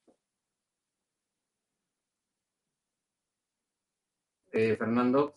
Fernando, 4.51 5.35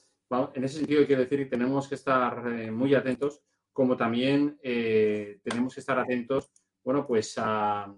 en 0.54 0.64
ese 0.64 0.78
sentido 0.78 1.06
quiero 1.06 1.24
decir 1.24 1.40
que 1.40 1.46
tenemos 1.46 1.88
que 1.88 1.96
estar 1.96 2.48
eh, 2.48 2.72
muy 2.72 2.94
atentos, 2.96 3.42
como 3.72 3.98
también 3.98 4.58
eh, 4.62 5.40
tenemos 5.44 5.74
que 5.74 5.80
estar 5.80 5.98
atentos, 5.98 6.52
bueno, 6.84 7.06
pues 7.06 7.36
a, 7.38 7.94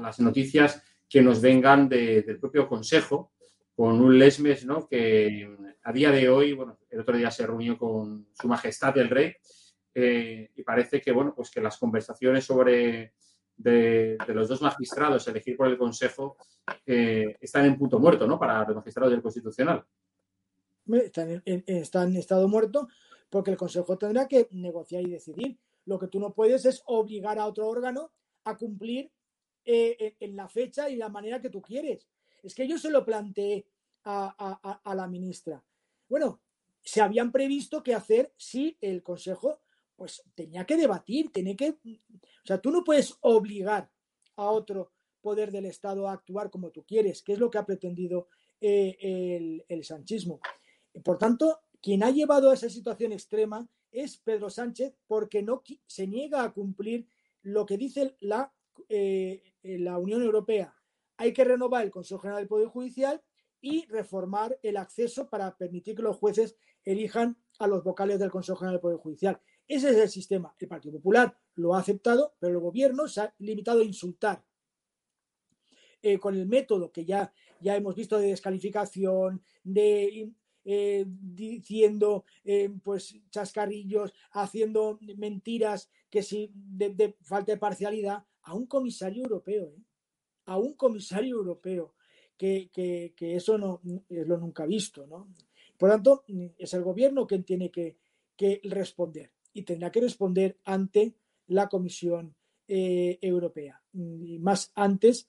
las 0.00 0.20
noticias 0.20 0.82
que 1.08 1.22
nos 1.22 1.40
vengan 1.40 1.88
del 1.88 2.38
propio 2.40 2.66
Consejo, 2.66 3.32
con 3.74 4.00
un 4.00 4.18
Lesmes, 4.18 4.64
¿no? 4.66 4.86
Que 4.86 5.48
a 5.82 5.92
día 5.92 6.10
de 6.10 6.28
hoy, 6.28 6.52
bueno, 6.52 6.78
el 6.90 7.00
otro 7.00 7.16
día 7.16 7.30
se 7.30 7.46
reunió 7.46 7.78
con 7.78 8.28
Su 8.32 8.48
Majestad 8.48 8.96
el 8.98 9.08
Rey 9.08 9.34
eh, 9.94 10.50
y 10.54 10.62
parece 10.62 11.00
que, 11.00 11.12
bueno, 11.12 11.32
pues 11.34 11.50
que 11.50 11.60
las 11.60 11.78
conversaciones 11.78 12.44
sobre 12.44 13.14
de, 13.56 14.16
los 14.28 14.48
dos 14.48 14.62
magistrados 14.62 15.26
elegir 15.28 15.56
por 15.56 15.68
el 15.68 15.78
Consejo 15.78 16.36
están 16.84 17.66
en 17.66 17.78
punto 17.78 17.98
muerto, 17.98 18.26
¿no? 18.26 18.38
Para 18.38 18.64
los 18.64 18.76
magistrados 18.76 19.12
del 19.12 19.22
Constitucional. 19.22 19.84
Están 20.86 21.42
en, 21.44 22.16
estado 22.16 22.48
muerto 22.48 22.88
porque 23.30 23.50
el 23.50 23.56
Consejo 23.56 23.98
tendrá 23.98 24.28
que 24.28 24.48
negociar 24.50 25.02
y 25.02 25.10
decidir. 25.10 25.58
Lo 25.86 25.98
que 25.98 26.08
tú 26.08 26.20
no 26.20 26.32
puedes 26.32 26.64
es 26.64 26.82
obligar 26.86 27.38
a 27.38 27.46
otro 27.46 27.68
órgano 27.68 28.10
a 28.44 28.56
cumplir 28.56 29.10
eh, 29.64 30.16
en 30.20 30.36
la 30.36 30.48
fecha 30.48 30.88
y 30.88 30.96
la 30.96 31.08
manera 31.08 31.40
que 31.40 31.50
tú 31.50 31.60
quieres. 31.60 32.06
Es 32.42 32.54
que 32.54 32.68
yo 32.68 32.78
se 32.78 32.90
lo 32.90 33.04
planteé 33.04 33.66
a, 34.04 34.94
la 34.94 35.06
ministra. 35.08 35.62
Bueno, 36.08 36.40
se 36.82 37.00
habían 37.00 37.32
previsto 37.32 37.82
qué 37.82 37.94
hacer 37.94 38.32
si 38.36 38.76
el 38.80 39.02
Consejo 39.02 39.60
pues 39.96 40.22
tenía 40.34 40.64
que 40.64 40.76
debatir, 40.76 41.30
tenía 41.32 41.56
que... 41.56 41.70
O 41.70 42.46
sea, 42.46 42.60
tú 42.60 42.70
no 42.70 42.84
puedes 42.84 43.16
obligar 43.20 43.90
a 44.36 44.50
otro 44.50 44.92
poder 45.20 45.50
del 45.50 45.66
Estado 45.66 46.08
a 46.08 46.12
actuar 46.12 46.50
como 46.50 46.70
tú 46.70 46.84
quieres, 46.84 47.22
que 47.22 47.32
es 47.32 47.38
lo 47.38 47.50
que 47.50 47.58
ha 47.58 47.64
pretendido 47.64 48.28
eh, 48.60 49.64
el, 49.68 49.84
sanchismo. 49.84 50.40
Por 51.02 51.18
tanto, 51.18 51.60
quien 51.80 52.02
ha 52.02 52.10
llevado 52.10 52.50
a 52.50 52.54
esa 52.54 52.68
situación 52.68 53.12
extrema 53.12 53.68
es 53.90 54.18
Pedro 54.18 54.50
Sánchez 54.50 54.94
porque 55.06 55.42
no 55.42 55.62
se 55.86 56.06
niega 56.06 56.42
a 56.42 56.52
cumplir 56.52 57.06
lo 57.42 57.66
que 57.66 57.76
dice 57.76 58.16
la, 58.20 58.52
eh, 58.88 59.54
la 59.62 59.98
Unión 59.98 60.22
Europea. 60.22 60.74
Hay 61.16 61.32
que 61.32 61.44
renovar 61.44 61.84
el 61.84 61.90
Consejo 61.90 62.20
General 62.20 62.40
del 62.40 62.48
Poder 62.48 62.68
Judicial 62.68 63.22
y 63.60 63.86
reformar 63.86 64.58
el 64.62 64.76
acceso 64.76 65.28
para 65.28 65.56
permitir 65.56 65.94
que 65.94 66.02
los 66.02 66.16
jueces 66.16 66.56
elijan 66.84 67.38
a 67.58 67.66
los 67.66 67.82
vocales 67.82 68.18
del 68.18 68.30
Consejo 68.30 68.58
General 68.58 68.74
del 68.74 68.82
Poder 68.82 68.98
Judicial. 68.98 69.40
Ese 69.66 69.90
es 69.90 69.96
el 69.96 70.10
sistema. 70.10 70.54
El 70.58 70.68
Partido 70.68 70.94
Popular 70.98 71.36
lo 71.54 71.74
ha 71.74 71.78
aceptado, 71.80 72.34
pero 72.38 72.54
el 72.54 72.60
gobierno 72.60 73.08
se 73.08 73.22
ha 73.22 73.34
limitado 73.38 73.80
a 73.80 73.84
insultar. 73.84 74.44
Eh, 76.02 76.18
con 76.18 76.34
el 76.34 76.46
método 76.46 76.92
que 76.92 77.06
ya, 77.06 77.32
ya 77.60 77.74
hemos 77.76 77.94
visto 77.94 78.18
de 78.18 78.26
descalificación, 78.26 79.42
de 79.62 80.34
eh, 80.66 81.04
diciendo 81.06 82.24
eh, 82.42 82.70
pues 82.82 83.14
chascarrillos, 83.30 84.14
haciendo 84.32 84.98
mentiras 85.16 85.90
que 86.08 86.22
si 86.22 86.50
de, 86.54 87.16
falta 87.20 87.52
de 87.52 87.58
parcialidad, 87.58 88.24
a 88.42 88.54
un 88.54 88.66
comisario 88.66 89.24
europeo, 89.24 89.74
¿eh? 89.76 89.82
a 90.46 90.56
un 90.56 90.74
comisario 90.74 91.36
europeo, 91.36 91.94
que, 92.36 92.70
que, 92.72 93.36
eso 93.36 93.58
no 93.58 93.80
es 94.08 94.26
lo 94.26 94.38
nunca 94.38 94.66
visto, 94.66 95.06
¿no? 95.06 95.28
Por 95.78 95.90
tanto, 95.90 96.24
es 96.58 96.74
el 96.74 96.82
gobierno 96.82 97.26
quien 97.26 97.44
tiene 97.44 97.70
que, 97.70 97.96
que 98.36 98.60
responder 98.64 99.32
y 99.52 99.62
tendrá 99.62 99.90
que 99.92 100.00
responder 100.00 100.58
ante 100.64 101.14
la 101.46 101.68
Comisión 101.68 102.34
Europea, 102.66 103.82
y 103.92 104.38
más 104.38 104.72
antes 104.74 105.28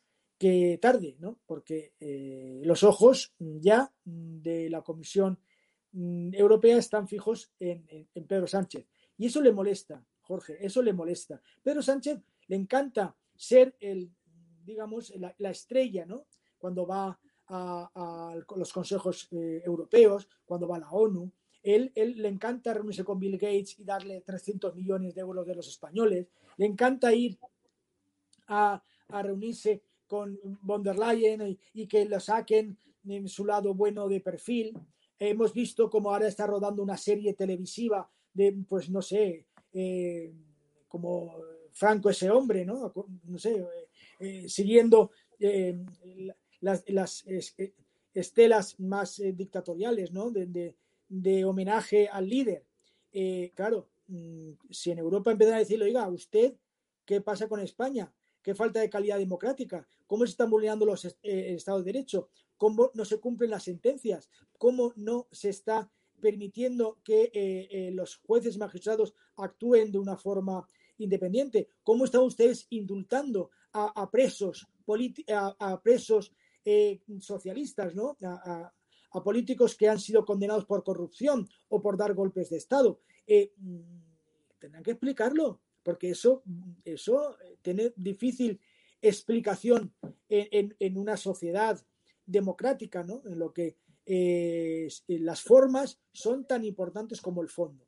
tarde, 0.82 1.16
¿no? 1.20 1.40
Porque 1.46 1.94
eh, 2.00 2.62
los 2.64 2.84
ojos 2.84 3.34
ya 3.38 3.92
de 4.04 4.70
la 4.70 4.82
Comisión 4.82 5.40
mm, 5.92 6.34
Europea 6.34 6.78
están 6.78 7.08
fijos 7.08 7.52
en, 7.60 7.86
Pedro 8.28 8.48
Sánchez. 8.48 8.86
Y 9.18 9.28
eso 9.28 9.42
le 9.42 9.52
molesta, 9.52 10.06
Jorge, 10.22 10.58
eso 10.66 10.82
le 10.82 10.94
molesta. 10.94 11.42
Pedro 11.64 11.82
Sánchez 11.82 12.20
le 12.48 12.56
encanta 12.56 13.16
ser 13.36 13.76
el, 13.80 14.12
digamos, 14.64 15.14
la, 15.16 15.34
la 15.38 15.52
estrella, 15.52 16.06
¿no? 16.06 16.28
Cuando 16.58 16.86
va 16.86 17.20
a, 17.48 18.36
los 18.56 18.74
consejos 18.74 19.28
eh, 19.32 19.62
europeos, 19.66 20.28
cuando 20.46 20.68
va 20.68 20.78
a 20.78 20.80
la 20.80 20.92
ONU. 20.92 21.32
Él, 21.64 21.92
él, 21.96 22.22
le 22.22 22.28
encanta 22.28 22.74
reunirse 22.74 23.04
con 23.04 23.20
Bill 23.20 23.38
Gates 23.38 23.80
y 23.80 23.84
darle 23.84 24.22
300 24.22 24.76
millones 24.76 25.16
de 25.16 25.22
euros 25.22 25.46
de 25.48 25.56
los 25.56 25.68
españoles. 25.68 26.28
Le 26.58 26.66
encanta 26.66 27.14
ir 27.14 27.40
a 28.48 28.82
reunirse 29.10 29.82
con 30.16 30.40
von 30.62 30.82
der 30.82 30.98
Leyen 30.98 31.58
y, 31.74 31.88
que 31.88 32.06
lo 32.06 32.20
saquen 32.20 32.78
en 33.08 33.28
su 33.28 33.46
lado 33.46 33.74
bueno 33.74 34.08
de 34.08 34.22
perfil. 34.22 34.74
Hemos 35.20 35.54
visto 35.54 35.90
como 35.90 36.12
ahora 36.12 36.28
está 36.28 36.48
rodando 36.48 36.82
una 36.84 36.98
serie 36.98 37.34
televisiva 37.34 38.10
de, 38.34 38.54
pues 38.68 38.90
no 38.90 39.02
sé, 39.02 39.46
eh, 39.74 40.34
como 40.88 41.36
Franco 41.72 42.10
ese 42.10 42.30
hombre, 42.30 42.66
¿no? 42.66 42.94
No 43.26 43.38
sé, 43.38 43.56
eh, 43.56 43.66
eh, 44.20 44.50
siguiendo 44.50 45.12
las, 46.62 46.84
las 46.88 47.26
estelas 48.14 48.80
más 48.80 49.22
dictatoriales, 49.34 50.12
¿no? 50.12 50.32
De, 50.32 50.76
de, 51.10 51.46
homenaje 51.46 52.08
al 52.08 52.30
líder. 52.30 52.64
claro, 53.54 53.90
mm, 54.08 54.52
si 54.70 54.92
en 54.92 55.00
Europa 55.00 55.32
empiezan 55.32 55.56
a 55.56 55.60
decirle, 55.60 55.86
oiga, 55.86 56.08
¿usted 56.08 56.56
qué 57.06 57.20
pasa 57.22 57.48
con 57.50 57.60
España? 57.60 58.12
Qué 58.46 58.54
falta 58.54 58.80
de 58.80 58.92
calidad 58.92 59.18
democrática, 59.18 59.88
cómo 60.06 60.24
se 60.24 60.34
están 60.34 60.52
vulnerando 60.52 60.86
los 60.86 61.04
eh, 61.04 61.16
Estados 61.24 61.84
de 61.84 61.92
Derecho, 61.92 62.30
cómo 62.58 62.92
no 62.94 63.04
se 63.04 63.20
cumplen 63.20 63.50
las 63.50 63.64
sentencias, 63.64 64.30
cómo 64.60 64.94
no 64.98 65.28
se 65.32 65.50
está 65.50 65.92
permitiendo 66.22 67.00
que 67.04 67.32
eh, 67.34 67.68
eh, 67.72 67.92
los 67.92 68.18
jueces 68.18 68.60
magistrados 68.60 69.16
actúen 69.38 69.92
de 69.92 69.98
una 69.98 70.16
forma 70.16 70.70
independiente, 71.00 71.70
cómo 71.82 72.06
están 72.06 72.22
ustedes 72.22 72.68
indultando 72.70 73.50
a, 73.74 74.10
presos, 74.12 74.68
a, 75.28 75.82
presos 75.82 76.32
socialistas, 77.20 77.96
¿no? 77.96 78.16
A, 78.22 78.72
políticos 79.24 79.76
que 79.76 79.90
han 79.90 80.00
sido 80.00 80.24
condenados 80.24 80.66
por 80.66 80.84
corrupción 80.84 81.48
o 81.70 81.82
por 81.82 81.98
dar 81.98 82.14
golpes 82.14 82.50
de 82.50 82.58
Estado. 82.58 83.02
Mm, 83.28 83.80
tendrán 84.60 84.84
que 84.84 84.92
explicarlo 84.92 85.62
porque 85.84 86.10
eso, 86.10 86.44
eso 86.84 87.38
eh, 87.66 87.74
tiene 87.74 87.94
difícil 87.96 88.60
explicación 89.02 89.94
en, 90.30 90.98
una 90.98 91.18
sociedad 91.18 91.80
democrática, 92.26 93.04
¿no? 93.04 93.22
En 93.26 93.40
lo 93.40 93.54
que 93.54 93.78
eh, 94.06 94.88
las 95.08 95.42
formas 95.42 96.00
son 96.12 96.46
tan 96.46 96.64
importantes 96.64 97.22
como 97.22 97.42
el 97.42 97.50
fondo. 97.50 97.86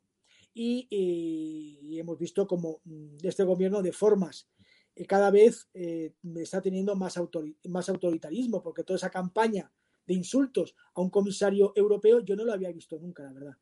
Y, 0.54 1.96
hemos 1.98 2.18
visto 2.18 2.46
como 2.46 2.80
mm, 2.84 3.16
este 3.22 3.44
gobierno 3.44 3.82
de 3.82 3.92
formas 3.92 4.48
eh, 4.94 5.06
cada 5.06 5.30
vez 5.30 5.68
está 5.74 6.60
teniendo 6.60 6.94
más, 6.94 7.18
más 7.64 7.88
autoritarismo, 7.88 8.62
porque 8.62 8.84
toda 8.84 8.96
esa 8.96 9.10
campaña 9.10 9.70
de 10.06 10.14
insultos 10.14 10.74
a 10.94 11.00
un 11.00 11.10
comisario 11.10 11.72
europeo 11.76 12.20
yo 12.20 12.34
no 12.34 12.44
lo 12.44 12.52
había 12.52 12.72
visto 12.72 12.98
nunca, 12.98 13.22
la 13.24 13.32
verdad. 13.32 13.56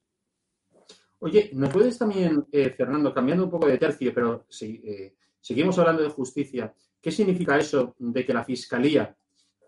Oye, 1.19 1.51
¿nos 1.55 1.73
puedes 1.73 1.99
también, 1.99 2.47
eh, 2.53 2.71
Fernando, 2.71 3.13
cambiando 3.13 3.45
un 3.45 3.51
poco 3.51 3.67
de 3.67 3.79
tercio, 3.79 4.13
pero 4.15 4.47
eh, 4.61 5.15
seguimos 5.47 5.79
hablando 5.79 6.03
de 6.03 6.09
justicia, 6.09 6.75
¿qué 7.01 7.13
significa 7.13 7.57
eso 7.57 7.95
de 8.01 8.27
que 8.27 8.35
la 8.35 8.43
Fiscalía 8.43 9.17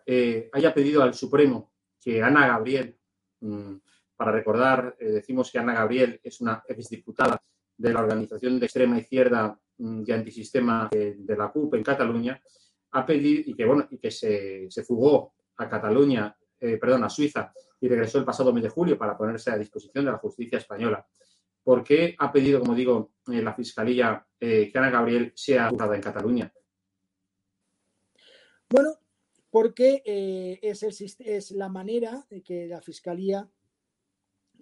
eh, 0.04 0.50
haya 0.52 0.74
pedido 0.74 1.04
al 1.04 1.14
Supremo 1.14 1.70
que 2.00 2.20
Ana 2.20 2.48
Gabriel, 2.48 2.98
mm, 3.38 3.74
para 4.16 4.32
recordar, 4.32 4.96
decimos 4.98 5.52
que 5.52 5.60
Ana 5.60 5.74
Gabriel 5.74 6.20
es 6.24 6.40
una 6.40 6.64
exdiputada 6.66 7.40
de 7.76 7.92
la 7.92 8.00
organización 8.00 8.58
de 8.58 8.66
extrema 8.66 8.98
izquierda 8.98 9.56
mm, 9.76 10.02
y 10.04 10.10
antisistema 10.10 10.88
de, 10.90 11.36
la 11.36 11.52
CUP 11.52 11.74
en 11.74 11.84
Cataluña, 11.84 12.42
ha 12.90 13.06
pedido, 13.06 13.42
y 13.46 13.54
que, 13.54 13.64
bueno, 13.64 13.86
y 13.88 13.98
que 13.98 14.10
se, 14.10 14.66
se 14.68 14.82
fugó 14.82 15.34
a 15.58 15.68
Cataluña, 15.68 16.36
perdón, 16.58 17.04
a 17.04 17.08
Suiza, 17.08 17.52
y 17.80 17.86
regresó 17.86 18.18
el 18.18 18.24
pasado 18.24 18.52
mes 18.52 18.64
de 18.64 18.70
julio 18.70 18.98
para 18.98 19.16
ponerse 19.16 19.52
a 19.52 19.56
disposición 19.56 20.04
de 20.04 20.10
la 20.10 20.18
justicia 20.18 20.58
española. 20.58 21.06
¿Por 21.68 21.84
qué 21.84 22.16
ha 22.18 22.32
pedido, 22.32 22.60
como 22.60 22.74
digo, 22.74 23.12
eh, 23.30 23.42
la 23.42 23.52
Fiscalía 23.52 24.26
eh, 24.40 24.70
que 24.72 24.78
Ana 24.78 24.88
Gabriel 24.88 25.32
sea 25.36 25.68
juzgada 25.68 25.96
en 25.96 26.00
Cataluña? 26.00 26.50
Bueno, 28.70 28.94
porque 29.50 30.02
eh, 30.06 30.58
es, 30.62 31.50
la 31.50 31.68
manera 31.68 32.26
de 32.30 32.42
que 32.42 32.68
la 32.68 32.80
Fiscalía 32.80 33.50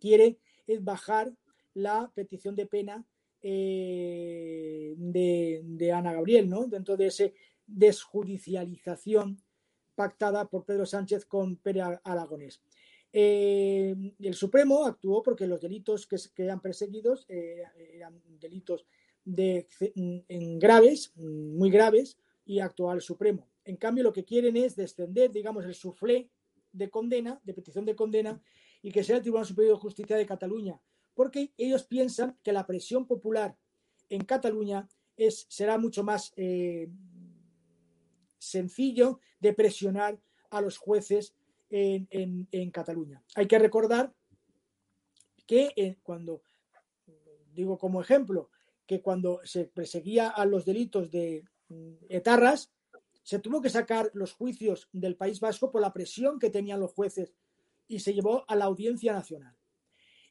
quiere 0.00 0.40
es 0.66 0.82
bajar 0.82 1.32
la 1.74 2.10
petición 2.12 2.56
de 2.56 2.66
pena 2.66 3.06
de, 3.40 4.96
Ana 5.94 6.12
Gabriel, 6.12 6.50
¿no? 6.50 6.66
Dentro 6.66 6.96
de 6.96 7.06
esa 7.06 7.26
desjudicialización 7.68 9.40
pactada 9.94 10.48
por 10.48 10.64
Pedro 10.64 10.84
Sánchez 10.84 11.24
con 11.24 11.54
Pere 11.54 11.82
Aragonés. 12.02 12.60
Eh, 13.18 13.96
el 14.20 14.35
Supremo 14.35 14.85
actuó 14.85 15.22
porque 15.22 15.46
los 15.46 15.59
delitos 15.59 16.07
que, 16.07 16.18
eran 16.37 16.61
perseguidos 16.61 17.24
eh, 17.31 17.62
eran 17.94 18.20
delitos 18.38 18.85
de, 19.24 19.66
graves, 20.61 21.16
muy 21.16 21.70
graves, 21.70 22.18
y 22.44 22.61
actuó 22.61 22.92
el 22.92 23.00
Supremo. 23.00 23.48
En 23.64 23.76
cambio, 23.76 24.05
lo 24.05 24.12
que 24.12 24.26
quieren 24.26 24.59
es 24.59 24.76
descender, 24.76 25.33
digamos, 25.33 25.64
el 25.64 25.74
suflé 25.74 26.29
de 26.72 26.90
condena, 26.90 27.40
de 27.42 27.55
petición 27.55 27.87
de 27.87 27.96
condena, 27.96 28.38
y 28.83 28.92
que 28.92 29.02
sea 29.02 29.16
el 29.16 29.22
Tribunal 29.22 29.46
Superior 29.46 29.76
de 29.76 29.81
Justicia 29.81 30.16
de 30.18 30.26
Cataluña, 30.26 30.79
porque 31.14 31.55
ellos 31.57 31.85
piensan 31.85 32.37
que 32.42 32.52
la 32.52 32.66
presión 32.66 33.07
popular 33.07 33.57
en 34.11 34.26
Cataluña 34.26 34.90
es, 35.16 35.46
será 35.48 35.79
mucho 35.79 36.05
más 36.05 36.35
eh, 36.37 36.90
sencillo 38.37 39.20
de 39.40 39.55
presionar 39.55 40.20
a 40.50 40.61
los 40.61 40.76
jueces 40.76 41.35
en, 41.70 42.70
Cataluña. 42.70 43.22
Hay 43.35 43.46
que 43.46 43.59
recordar 43.59 44.12
que 45.46 45.72
eh, 45.76 45.96
cuando, 46.02 46.42
digo 47.55 47.79
como 47.79 48.00
ejemplo, 48.00 48.50
que 48.87 49.00
cuando 49.00 49.40
se 49.44 49.64
perseguía 49.64 50.29
a 50.29 50.44
los 50.46 50.64
delitos 50.64 51.11
de 51.11 51.44
mm, 51.68 51.94
etarras, 52.09 52.72
se 53.22 53.40
tuvo 53.40 53.61
que 53.61 53.70
sacar 53.70 54.11
los 54.14 54.33
juicios 54.33 54.88
del 54.92 55.16
País 55.16 55.40
Vasco 55.40 55.72
por 55.72 55.81
la 55.81 55.92
presión 55.92 56.38
que 56.38 56.50
tenían 56.50 56.79
los 56.79 56.92
jueces 56.92 57.35
y 57.88 57.98
se 57.98 58.14
llevó 58.14 58.44
a 58.48 58.55
la 58.55 58.66
Audiencia 58.66 59.12
Nacional 59.12 59.57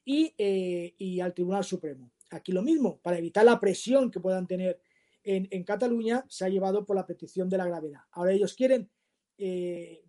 y, 0.05 0.33
eh, 0.37 1.21
al 1.21 1.33
Tribunal 1.33 1.63
Supremo. 1.63 2.11
Aquí 2.31 2.51
lo 2.51 2.61
mismo, 2.61 2.99
para 2.99 3.17
evitar 3.17 3.43
la 3.43 3.59
presión 3.59 4.11
que 4.11 4.19
puedan 4.19 4.47
tener 4.47 4.79
en, 5.23 5.63
Cataluña, 5.63 6.23
se 6.29 6.45
ha 6.45 6.49
llevado 6.49 6.85
por 6.85 6.95
la 6.95 7.05
petición 7.05 7.49
de 7.49 7.57
la 7.57 7.65
gravedad. 7.65 8.01
Ahora 8.11 8.31
ellos 8.31 8.53
quieren 8.53 8.89
eh, 9.37 10.03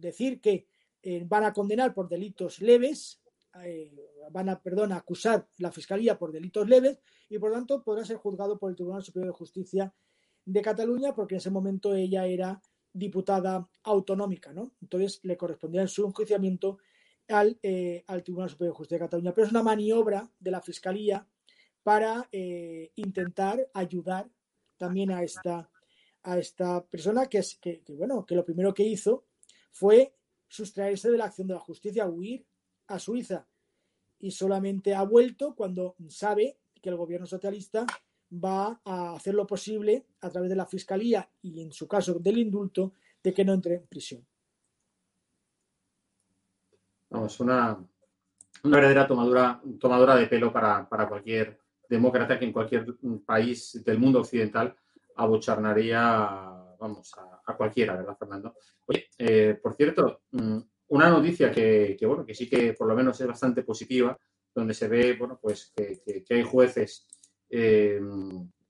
decir 0.00 0.40
que 0.40 0.66
eh, 1.02 1.24
van 1.26 1.44
a 1.44 1.52
condenar 1.52 1.94
por 1.94 2.08
delitos 2.08 2.60
leves, 2.60 3.22
eh, 3.64 3.92
van 4.30 4.48
a, 4.48 4.60
perdón, 4.60 4.92
acusar 4.92 5.48
la 5.58 5.72
Fiscalía 5.72 6.18
por 6.18 6.32
delitos 6.32 6.68
leves 6.68 6.98
y 7.28 7.38
por 7.38 7.52
tanto 7.52 7.82
podrá 7.82 8.04
ser 8.04 8.16
juzgado 8.16 8.58
por 8.58 8.70
el 8.70 8.76
Tribunal 8.76 9.02
Superior 9.02 9.32
de 9.32 9.38
Justicia 9.38 9.94
de 10.44 10.62
Cataluña 10.62 11.14
porque 11.14 11.34
en 11.34 11.38
ese 11.38 11.50
momento 11.50 11.94
ella 11.94 12.26
era 12.26 12.60
diputada 12.92 13.68
autonómica, 13.84 14.52
¿no? 14.52 14.72
Entonces 14.82 15.20
le 15.22 15.36
correspondía 15.36 15.82
en 15.82 15.88
su 15.88 16.06
enjuiciamiento 16.06 16.78
al, 17.28 17.58
eh, 17.62 18.04
al 18.06 18.22
Tribunal 18.22 18.50
Superior 18.50 18.74
de 18.74 18.76
Justicia 18.76 18.98
de 18.98 19.04
Cataluña. 19.04 19.32
Pero 19.32 19.46
es 19.46 19.52
una 19.52 19.62
maniobra 19.62 20.30
de 20.38 20.50
la 20.50 20.60
Fiscalía 20.60 21.26
para 21.82 22.28
intentar 22.96 23.66
ayudar 23.72 24.28
también 24.76 25.10
a 25.10 25.22
esta, 25.22 25.70
a 26.22 26.38
esta 26.38 26.84
persona 26.86 27.26
que, 27.26 27.38
es, 27.38 27.56
que, 27.56 27.82
bueno, 27.88 28.24
que 28.26 28.34
lo 28.34 28.44
primero 28.44 28.74
que 28.74 28.82
hizo 28.82 29.26
fue 29.70 30.14
sustraerse 30.48 31.10
de 31.10 31.18
la 31.18 31.26
acción 31.26 31.48
de 31.48 31.54
la 31.54 31.60
justicia, 31.60 32.06
huir 32.06 32.46
a 32.88 32.98
Suiza. 32.98 33.46
Y 34.18 34.32
solamente 34.32 34.94
ha 34.94 35.02
vuelto 35.02 35.54
cuando 35.54 35.96
sabe 36.08 36.58
que 36.80 36.90
el 36.90 36.96
gobierno 36.96 37.26
socialista 37.26 37.86
va 38.32 38.80
a 38.84 39.14
hacer 39.14 39.34
lo 39.34 39.46
posible 39.46 40.06
a 40.20 40.30
través 40.30 40.50
de 40.50 40.56
la 40.56 40.66
fiscalía 40.66 41.28
y 41.42 41.62
en 41.62 41.72
su 41.72 41.88
caso 41.88 42.14
del 42.14 42.38
indulto 42.38 42.92
de 43.22 43.34
que 43.34 43.44
no 43.44 43.52
entre 43.52 43.74
en 43.76 43.86
prisión. 43.86 44.26
Vamos, 47.10 47.40
una, 47.40 47.76
una 48.62 48.76
verdadera 48.76 49.06
tomadura, 49.06 49.60
tomadora 49.80 50.16
de 50.16 50.26
pelo 50.26 50.52
para, 50.52 50.86
cualquier 51.08 51.58
demócrata 51.88 52.38
que 52.38 52.44
en 52.44 52.52
cualquier 52.52 52.86
país 53.26 53.82
del 53.84 53.98
mundo 53.98 54.20
occidental 54.20 54.76
abocharnaría, 55.16 56.00
vamos, 56.78 57.12
a, 57.18 57.39
cualquiera, 57.56 57.96
¿verdad, 57.96 58.16
Fernando? 58.18 58.54
Oye, 58.86 59.08
eh, 59.18 59.58
por 59.62 59.74
cierto, 59.74 60.22
mm, 60.32 60.58
una 60.90 61.08
noticia 61.08 61.50
que, 61.52 61.96
bueno, 62.02 62.24
que 62.24 62.34
sí 62.34 62.48
que 62.48 62.72
por 62.72 62.88
lo 62.88 62.96
menos 62.96 63.20
es 63.20 63.26
bastante 63.26 63.62
positiva, 63.62 64.16
donde 64.54 64.74
se 64.74 64.88
ve, 64.88 65.14
bueno, 65.14 65.38
pues 65.40 65.72
que, 65.74 66.24
hay 66.28 66.42
jueces 66.42 67.06
eh, 67.48 68.00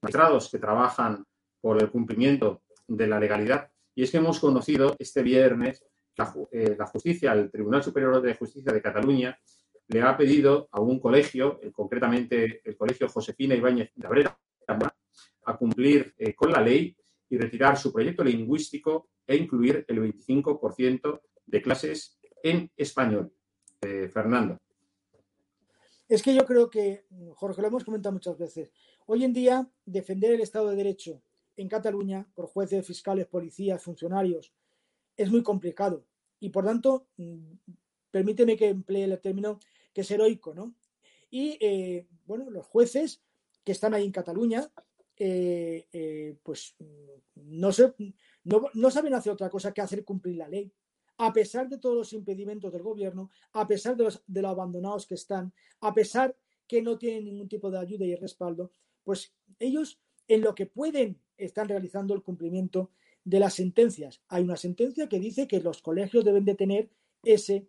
magistrados 0.02 0.50
que 0.50 0.58
trabajan 0.58 1.24
por 1.60 1.82
el 1.82 1.90
cumplimiento 1.90 2.62
de 2.86 3.06
la 3.06 3.18
legalidad. 3.18 3.70
Y 3.94 4.02
es 4.02 4.10
que 4.10 4.18
hemos 4.18 4.38
conocido 4.38 4.96
este 4.98 5.22
viernes 5.22 5.86
la, 6.16 6.34
eh, 6.52 6.76
la 6.78 6.86
justicia, 6.86 7.32
el 7.32 7.50
Tribunal 7.50 7.82
Superior 7.82 8.20
de 8.20 8.34
Justicia 8.34 8.72
de 8.72 8.82
Cataluña, 8.82 9.38
le 9.88 10.02
ha 10.02 10.14
pedido 10.14 10.68
a 10.72 10.80
un 10.80 11.00
colegio, 11.00 11.58
eh, 11.62 11.72
concretamente 11.72 12.60
el 12.64 12.76
colegio 12.76 13.08
Josefina 13.08 13.54
Ibáñez 13.54 13.92
de 13.94 14.06
Abrera, 14.06 14.38
a 15.46 15.56
cumplir 15.56 16.14
con 16.36 16.52
la 16.52 16.60
ley 16.60 16.94
y 17.30 17.38
retirar 17.38 17.78
su 17.78 17.92
proyecto 17.92 18.22
lingüístico 18.22 19.08
e 19.26 19.36
incluir 19.36 19.84
el 19.88 20.00
25% 20.00 21.20
de 21.46 21.62
clases 21.62 22.20
en 22.42 22.70
español. 22.76 23.32
Fernando. 23.80 24.58
Es 26.08 26.22
que 26.22 26.34
yo 26.34 26.44
creo 26.44 26.68
que, 26.68 27.06
Jorge, 27.34 27.62
lo 27.62 27.68
hemos 27.68 27.84
comentado 27.84 28.12
muchas 28.12 28.36
veces, 28.36 28.72
hoy 29.06 29.24
en 29.24 29.32
día 29.32 29.70
defender 29.86 30.32
el 30.32 30.40
Estado 30.40 30.68
de 30.68 30.76
Derecho 30.76 31.22
en 31.56 31.68
Cataluña 31.68 32.28
por 32.34 32.46
jueces, 32.46 32.86
fiscales, 32.86 33.26
policías, 33.26 33.82
funcionarios, 33.82 34.52
es 35.16 35.30
muy 35.30 35.42
complicado. 35.42 36.04
Y 36.40 36.50
por 36.50 36.64
tanto, 36.64 37.06
mm, 37.16 37.52
permíteme 38.10 38.56
que 38.56 38.68
emplee 38.68 39.04
el 39.04 39.20
término 39.20 39.58
que 39.94 40.02
es 40.02 40.10
heroico, 40.10 40.54
¿no? 40.54 40.74
Y 41.30 41.56
eh, 41.60 42.06
bueno, 42.26 42.50
los 42.50 42.66
jueces 42.66 43.22
que 43.64 43.72
están 43.72 43.94
ahí 43.94 44.04
en 44.04 44.12
Cataluña, 44.12 44.70
eh, 45.22 45.87
eh, 45.92 46.35
pues 46.42 46.74
no, 47.35 47.70
no, 48.72 48.90
saben 48.90 49.12
hacer 49.12 49.35
otra 49.35 49.50
cosa 49.50 49.70
que 49.70 49.83
hacer 49.83 50.02
cumplir 50.02 50.37
la 50.38 50.48
ley. 50.48 50.72
A 51.18 51.30
pesar 51.30 51.68
de 51.68 51.76
todos 51.76 51.94
los 51.94 52.12
impedimentos 52.14 52.72
del 52.72 52.83
gobierno, 52.83 53.28
a 53.52 53.68
pesar 53.68 53.98
de 53.98 54.04
los, 54.04 54.22
de 54.26 54.46
abandonados 54.46 55.06
que 55.06 55.16
están, 55.16 55.52
a 55.83 55.92
pesar 55.92 56.35
que 56.66 56.80
no 56.80 56.96
tienen 56.96 57.26
ningún 57.26 57.50
tipo 57.50 57.70
de 57.70 57.78
ayuda 57.78 58.06
y 58.06 58.14
respaldo, 58.14 58.72
pues 59.04 59.35
ellos 59.59 60.00
en 60.26 60.40
lo 60.40 60.54
que 60.54 60.64
pueden 60.64 61.20
están 61.37 61.68
realizando 61.68 62.14
el 62.14 62.22
cumplimiento 62.22 62.90
de 63.22 63.40
las 63.40 63.52
sentencias. 63.52 64.22
Hay 64.28 64.42
una 64.42 64.56
sentencia 64.56 65.06
que 65.06 65.20
dice 65.20 65.46
que 65.46 65.61
los 65.61 65.83
colegios 65.83 66.24
deben 66.24 66.46
de 66.46 66.54
tener 66.54 66.88
ese 67.22 67.68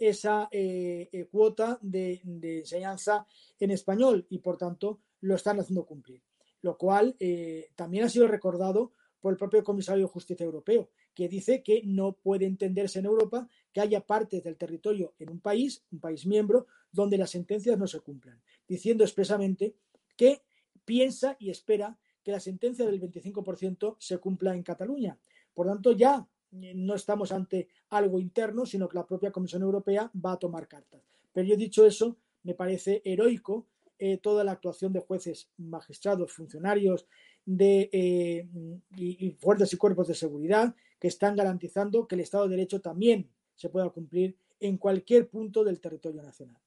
esa 0.00 0.48
eh, 0.50 1.28
cuota 1.30 1.78
de, 1.80 2.20
enseñanza 2.42 3.24
en 3.60 3.70
español 3.70 4.26
y 4.30 4.38
por 4.38 4.58
tanto 4.58 4.98
lo 5.22 5.34
están 5.34 5.58
haciendo 5.58 5.86
cumplir. 5.86 6.22
Lo 6.60 6.76
cual 6.76 7.16
eh, 7.18 7.70
también 7.74 8.04
ha 8.04 8.08
sido 8.08 8.28
recordado 8.28 8.92
por 9.20 9.32
el 9.32 9.38
propio 9.38 9.62
comisario 9.62 10.04
de 10.04 10.12
justicia 10.12 10.44
europeo, 10.44 10.90
que 11.14 11.28
dice 11.28 11.62
que 11.62 11.82
no 11.84 12.12
puede 12.12 12.44
entenderse 12.44 12.98
en 12.98 13.06
Europa 13.06 13.48
que 13.72 13.80
haya 13.80 14.04
partes 14.04 14.42
del 14.42 14.56
territorio 14.56 15.14
en 15.18 15.30
un 15.30 15.40
país, 15.40 15.84
un 15.92 16.00
país 16.00 16.26
miembro, 16.26 16.66
donde 16.90 17.16
las 17.16 17.30
sentencias 17.30 17.78
no 17.78 17.86
se 17.86 18.00
cumplan, 18.00 18.42
diciendo 18.66 19.04
expresamente 19.04 19.76
que 20.16 20.42
piensa 20.84 21.36
y 21.38 21.50
espera 21.50 21.98
que 22.22 22.32
la 22.32 22.40
sentencia 22.40 22.84
del 22.84 23.00
25% 23.00 23.96
se 23.98 24.18
cumpla 24.18 24.54
en 24.54 24.62
Cataluña. 24.62 25.18
Por 25.54 25.66
tanto, 25.66 25.92
ya 25.92 26.26
no 26.50 26.94
estamos 26.94 27.32
ante 27.32 27.68
algo 27.90 28.18
interno, 28.18 28.66
sino 28.66 28.88
que 28.88 28.96
la 28.96 29.06
propia 29.06 29.32
Comisión 29.32 29.62
Europea 29.62 30.10
va 30.14 30.32
a 30.32 30.38
tomar 30.38 30.68
cartas. 30.68 31.02
Pero 31.32 31.48
yo 31.48 31.56
dicho 31.56 31.86
eso, 31.86 32.16
me 32.42 32.54
parece 32.54 33.02
heroico 33.04 33.68
eh, 34.04 34.18
toda 34.18 34.42
la 34.42 34.50
actuación 34.50 34.92
de 34.92 34.98
jueces, 34.98 35.48
magistrados, 35.58 36.32
funcionarios 36.32 37.06
de, 37.44 37.88
eh, 37.92 38.48
y, 38.96 39.30
fuerzas 39.38 39.72
y 39.72 39.76
cuerpos 39.76 40.08
de 40.08 40.16
seguridad 40.16 40.74
que 40.98 41.06
están 41.06 41.36
garantizando 41.36 42.08
que 42.08 42.16
el 42.16 42.22
Estado 42.22 42.48
de 42.48 42.56
Derecho 42.56 42.80
también 42.80 43.30
se 43.54 43.68
pueda 43.68 43.88
cumplir 43.90 44.36
en 44.58 44.76
cualquier 44.76 45.28
punto 45.28 45.62
del 45.62 45.80
territorio 45.80 46.20
nacional. 46.20 46.60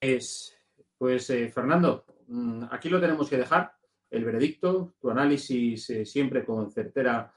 Es, 0.00 0.58
pues, 0.98 1.30
eh, 1.30 1.48
Fernando, 1.50 2.04
mm, 2.26 2.64
aquí 2.72 2.88
lo 2.88 3.00
tenemos 3.00 3.30
que 3.30 3.36
dejar. 3.36 3.70
El 4.10 4.24
veredicto, 4.24 4.94
tu 5.00 5.08
análisis 5.08 5.92
siempre 6.04 6.44
con 6.44 6.72
certera 6.72 7.32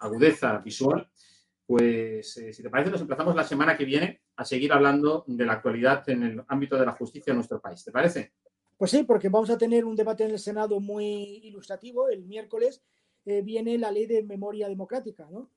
agudeza 0.00 0.58
visual, 0.58 1.08
pues 1.64 2.30
si 2.30 2.62
te 2.62 2.68
parece 2.68 2.90
nos 2.90 3.00
emplazamos 3.00 3.34
la 3.34 3.44
semana 3.44 3.74
que 3.74 3.86
viene 3.86 4.25
a 4.36 4.44
seguir 4.44 4.72
hablando 4.72 5.24
de 5.26 5.46
la 5.46 5.54
actualidad 5.54 6.08
en 6.08 6.22
el 6.22 6.44
ámbito 6.48 6.76
de 6.78 6.86
la 6.86 6.92
justicia 6.92 7.30
en 7.30 7.36
nuestro 7.36 7.60
país. 7.60 7.84
¿Te 7.84 7.92
parece? 7.92 8.32
Pues 8.76 8.90
sí, 8.90 9.04
porque 9.04 9.28
vamos 9.28 9.50
a 9.50 9.58
tener 9.58 9.84
un 9.84 9.96
debate 9.96 10.24
en 10.24 10.32
el 10.32 10.38
Senado 10.38 10.80
muy 10.80 11.40
ilustrativo. 11.42 12.08
El 12.08 12.24
miércoles 12.24 12.82
eh, 13.24 13.42
viene 13.42 13.78
la 13.78 13.90
ley 13.90 14.06
de 14.06 14.22
memoria 14.22 14.68
democrática, 14.68 15.26
¿no? 15.30 15.50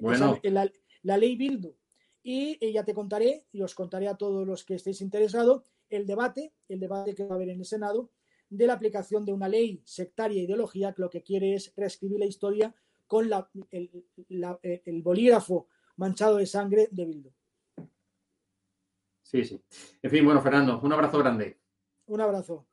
bueno. 0.00 0.38
la, 0.42 1.16
ley 1.16 1.36
Bildu. 1.36 1.74
Y 2.22 2.72
ya 2.72 2.84
te 2.84 2.94
contaré, 2.94 3.46
y 3.52 3.62
os 3.62 3.74
contaré 3.74 4.08
a 4.08 4.14
todos 4.14 4.46
los 4.46 4.64
que 4.64 4.76
estéis 4.76 5.00
interesados, 5.00 5.64
el 5.90 6.06
debate, 6.06 6.52
el 6.68 6.80
debate 6.80 7.14
que 7.14 7.24
va 7.24 7.32
a 7.32 7.34
haber 7.34 7.50
en 7.50 7.58
el 7.58 7.66
Senado 7.66 8.10
de 8.48 8.66
la 8.66 8.74
aplicación 8.74 9.24
de 9.24 9.32
una 9.32 9.48
ley 9.48 9.80
sectaria 9.84 10.42
ideología 10.42 10.92
que 10.92 11.00
lo 11.02 11.08
que 11.08 11.22
quiere 11.22 11.54
es 11.54 11.72
reescribir 11.74 12.18
la 12.18 12.26
historia 12.26 12.74
con 13.06 13.30
el, 13.70 15.02
bolígrafo 15.02 15.68
manchado 15.96 16.36
de 16.36 16.46
sangre 16.46 16.88
de 16.90 17.04
Bildu. 17.06 17.30
Sí, 19.32 19.44
sí. 19.44 19.64
En 20.02 20.10
fin, 20.10 20.24
bueno, 20.26 20.42
Fernando, 20.42 20.78
un 20.82 20.92
abrazo 20.92 21.18
grande. 21.18 21.58
Un 22.06 22.20
abrazo. 22.20 22.66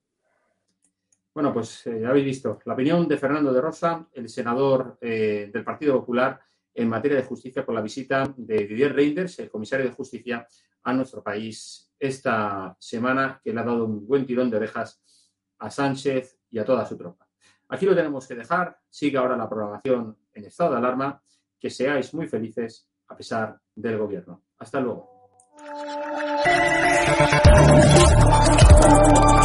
Bueno, 1.34 1.54
pues 1.54 1.88
eh, 1.88 2.02
ya 2.02 2.10
habéis 2.10 2.26
visto 2.26 2.60
la 2.66 2.74
opinión 2.74 3.08
de 3.08 3.18
Fernando 3.18 3.54
de 3.54 3.62
Rosa, 3.62 4.06
el 4.12 4.28
senador 4.28 4.98
eh, 5.00 5.50
del 5.54 5.64
Partido 5.64 5.94
Popular 5.94 6.38
en 6.74 6.90
materia 6.90 7.16
de 7.16 7.24
justicia 7.24 7.66
con 7.66 7.76
la 7.76 7.82
visita 7.82 8.34
de 8.36 8.68
Didier 8.68 8.94
Reinders, 8.94 9.40
el 9.40 9.50
comisario 9.50 9.86
de 9.86 9.94
justicia, 9.94 10.46
a 10.84 10.94
nuestro 10.94 11.24
país 11.24 11.94
esta 11.98 12.76
semana, 12.78 13.40
que 13.42 13.54
le 13.54 13.60
ha 13.62 13.64
dado 13.64 13.86
un 13.86 14.06
buen 14.06 14.26
tirón 14.26 14.50
de 14.50 14.58
orejas 14.58 15.02
a 15.60 15.70
Sánchez 15.70 16.40
y 16.50 16.60
a 16.60 16.66
toda 16.66 16.86
su 16.86 16.98
tropa. 16.98 17.26
Aquí 17.70 17.86
lo 17.86 17.96
tenemos 17.96 18.28
que 18.28 18.36
dejar. 18.36 18.78
Sigue 18.90 19.18
ahora 19.18 19.38
la 19.38 19.48
programación 19.48 20.18
en 20.34 20.44
estado 20.44 20.72
de 20.72 20.78
alarma. 20.78 21.22
Que 21.58 21.70
seáis 21.70 22.14
muy 22.14 22.28
felices 22.28 22.90
a 23.08 23.16
pesar 23.16 23.60
del 23.76 23.98
gobierno. 23.98 24.44
Hasta 24.58 24.80
luego. 24.80 25.20
Thank 28.82 29.34
you. 29.34 29.39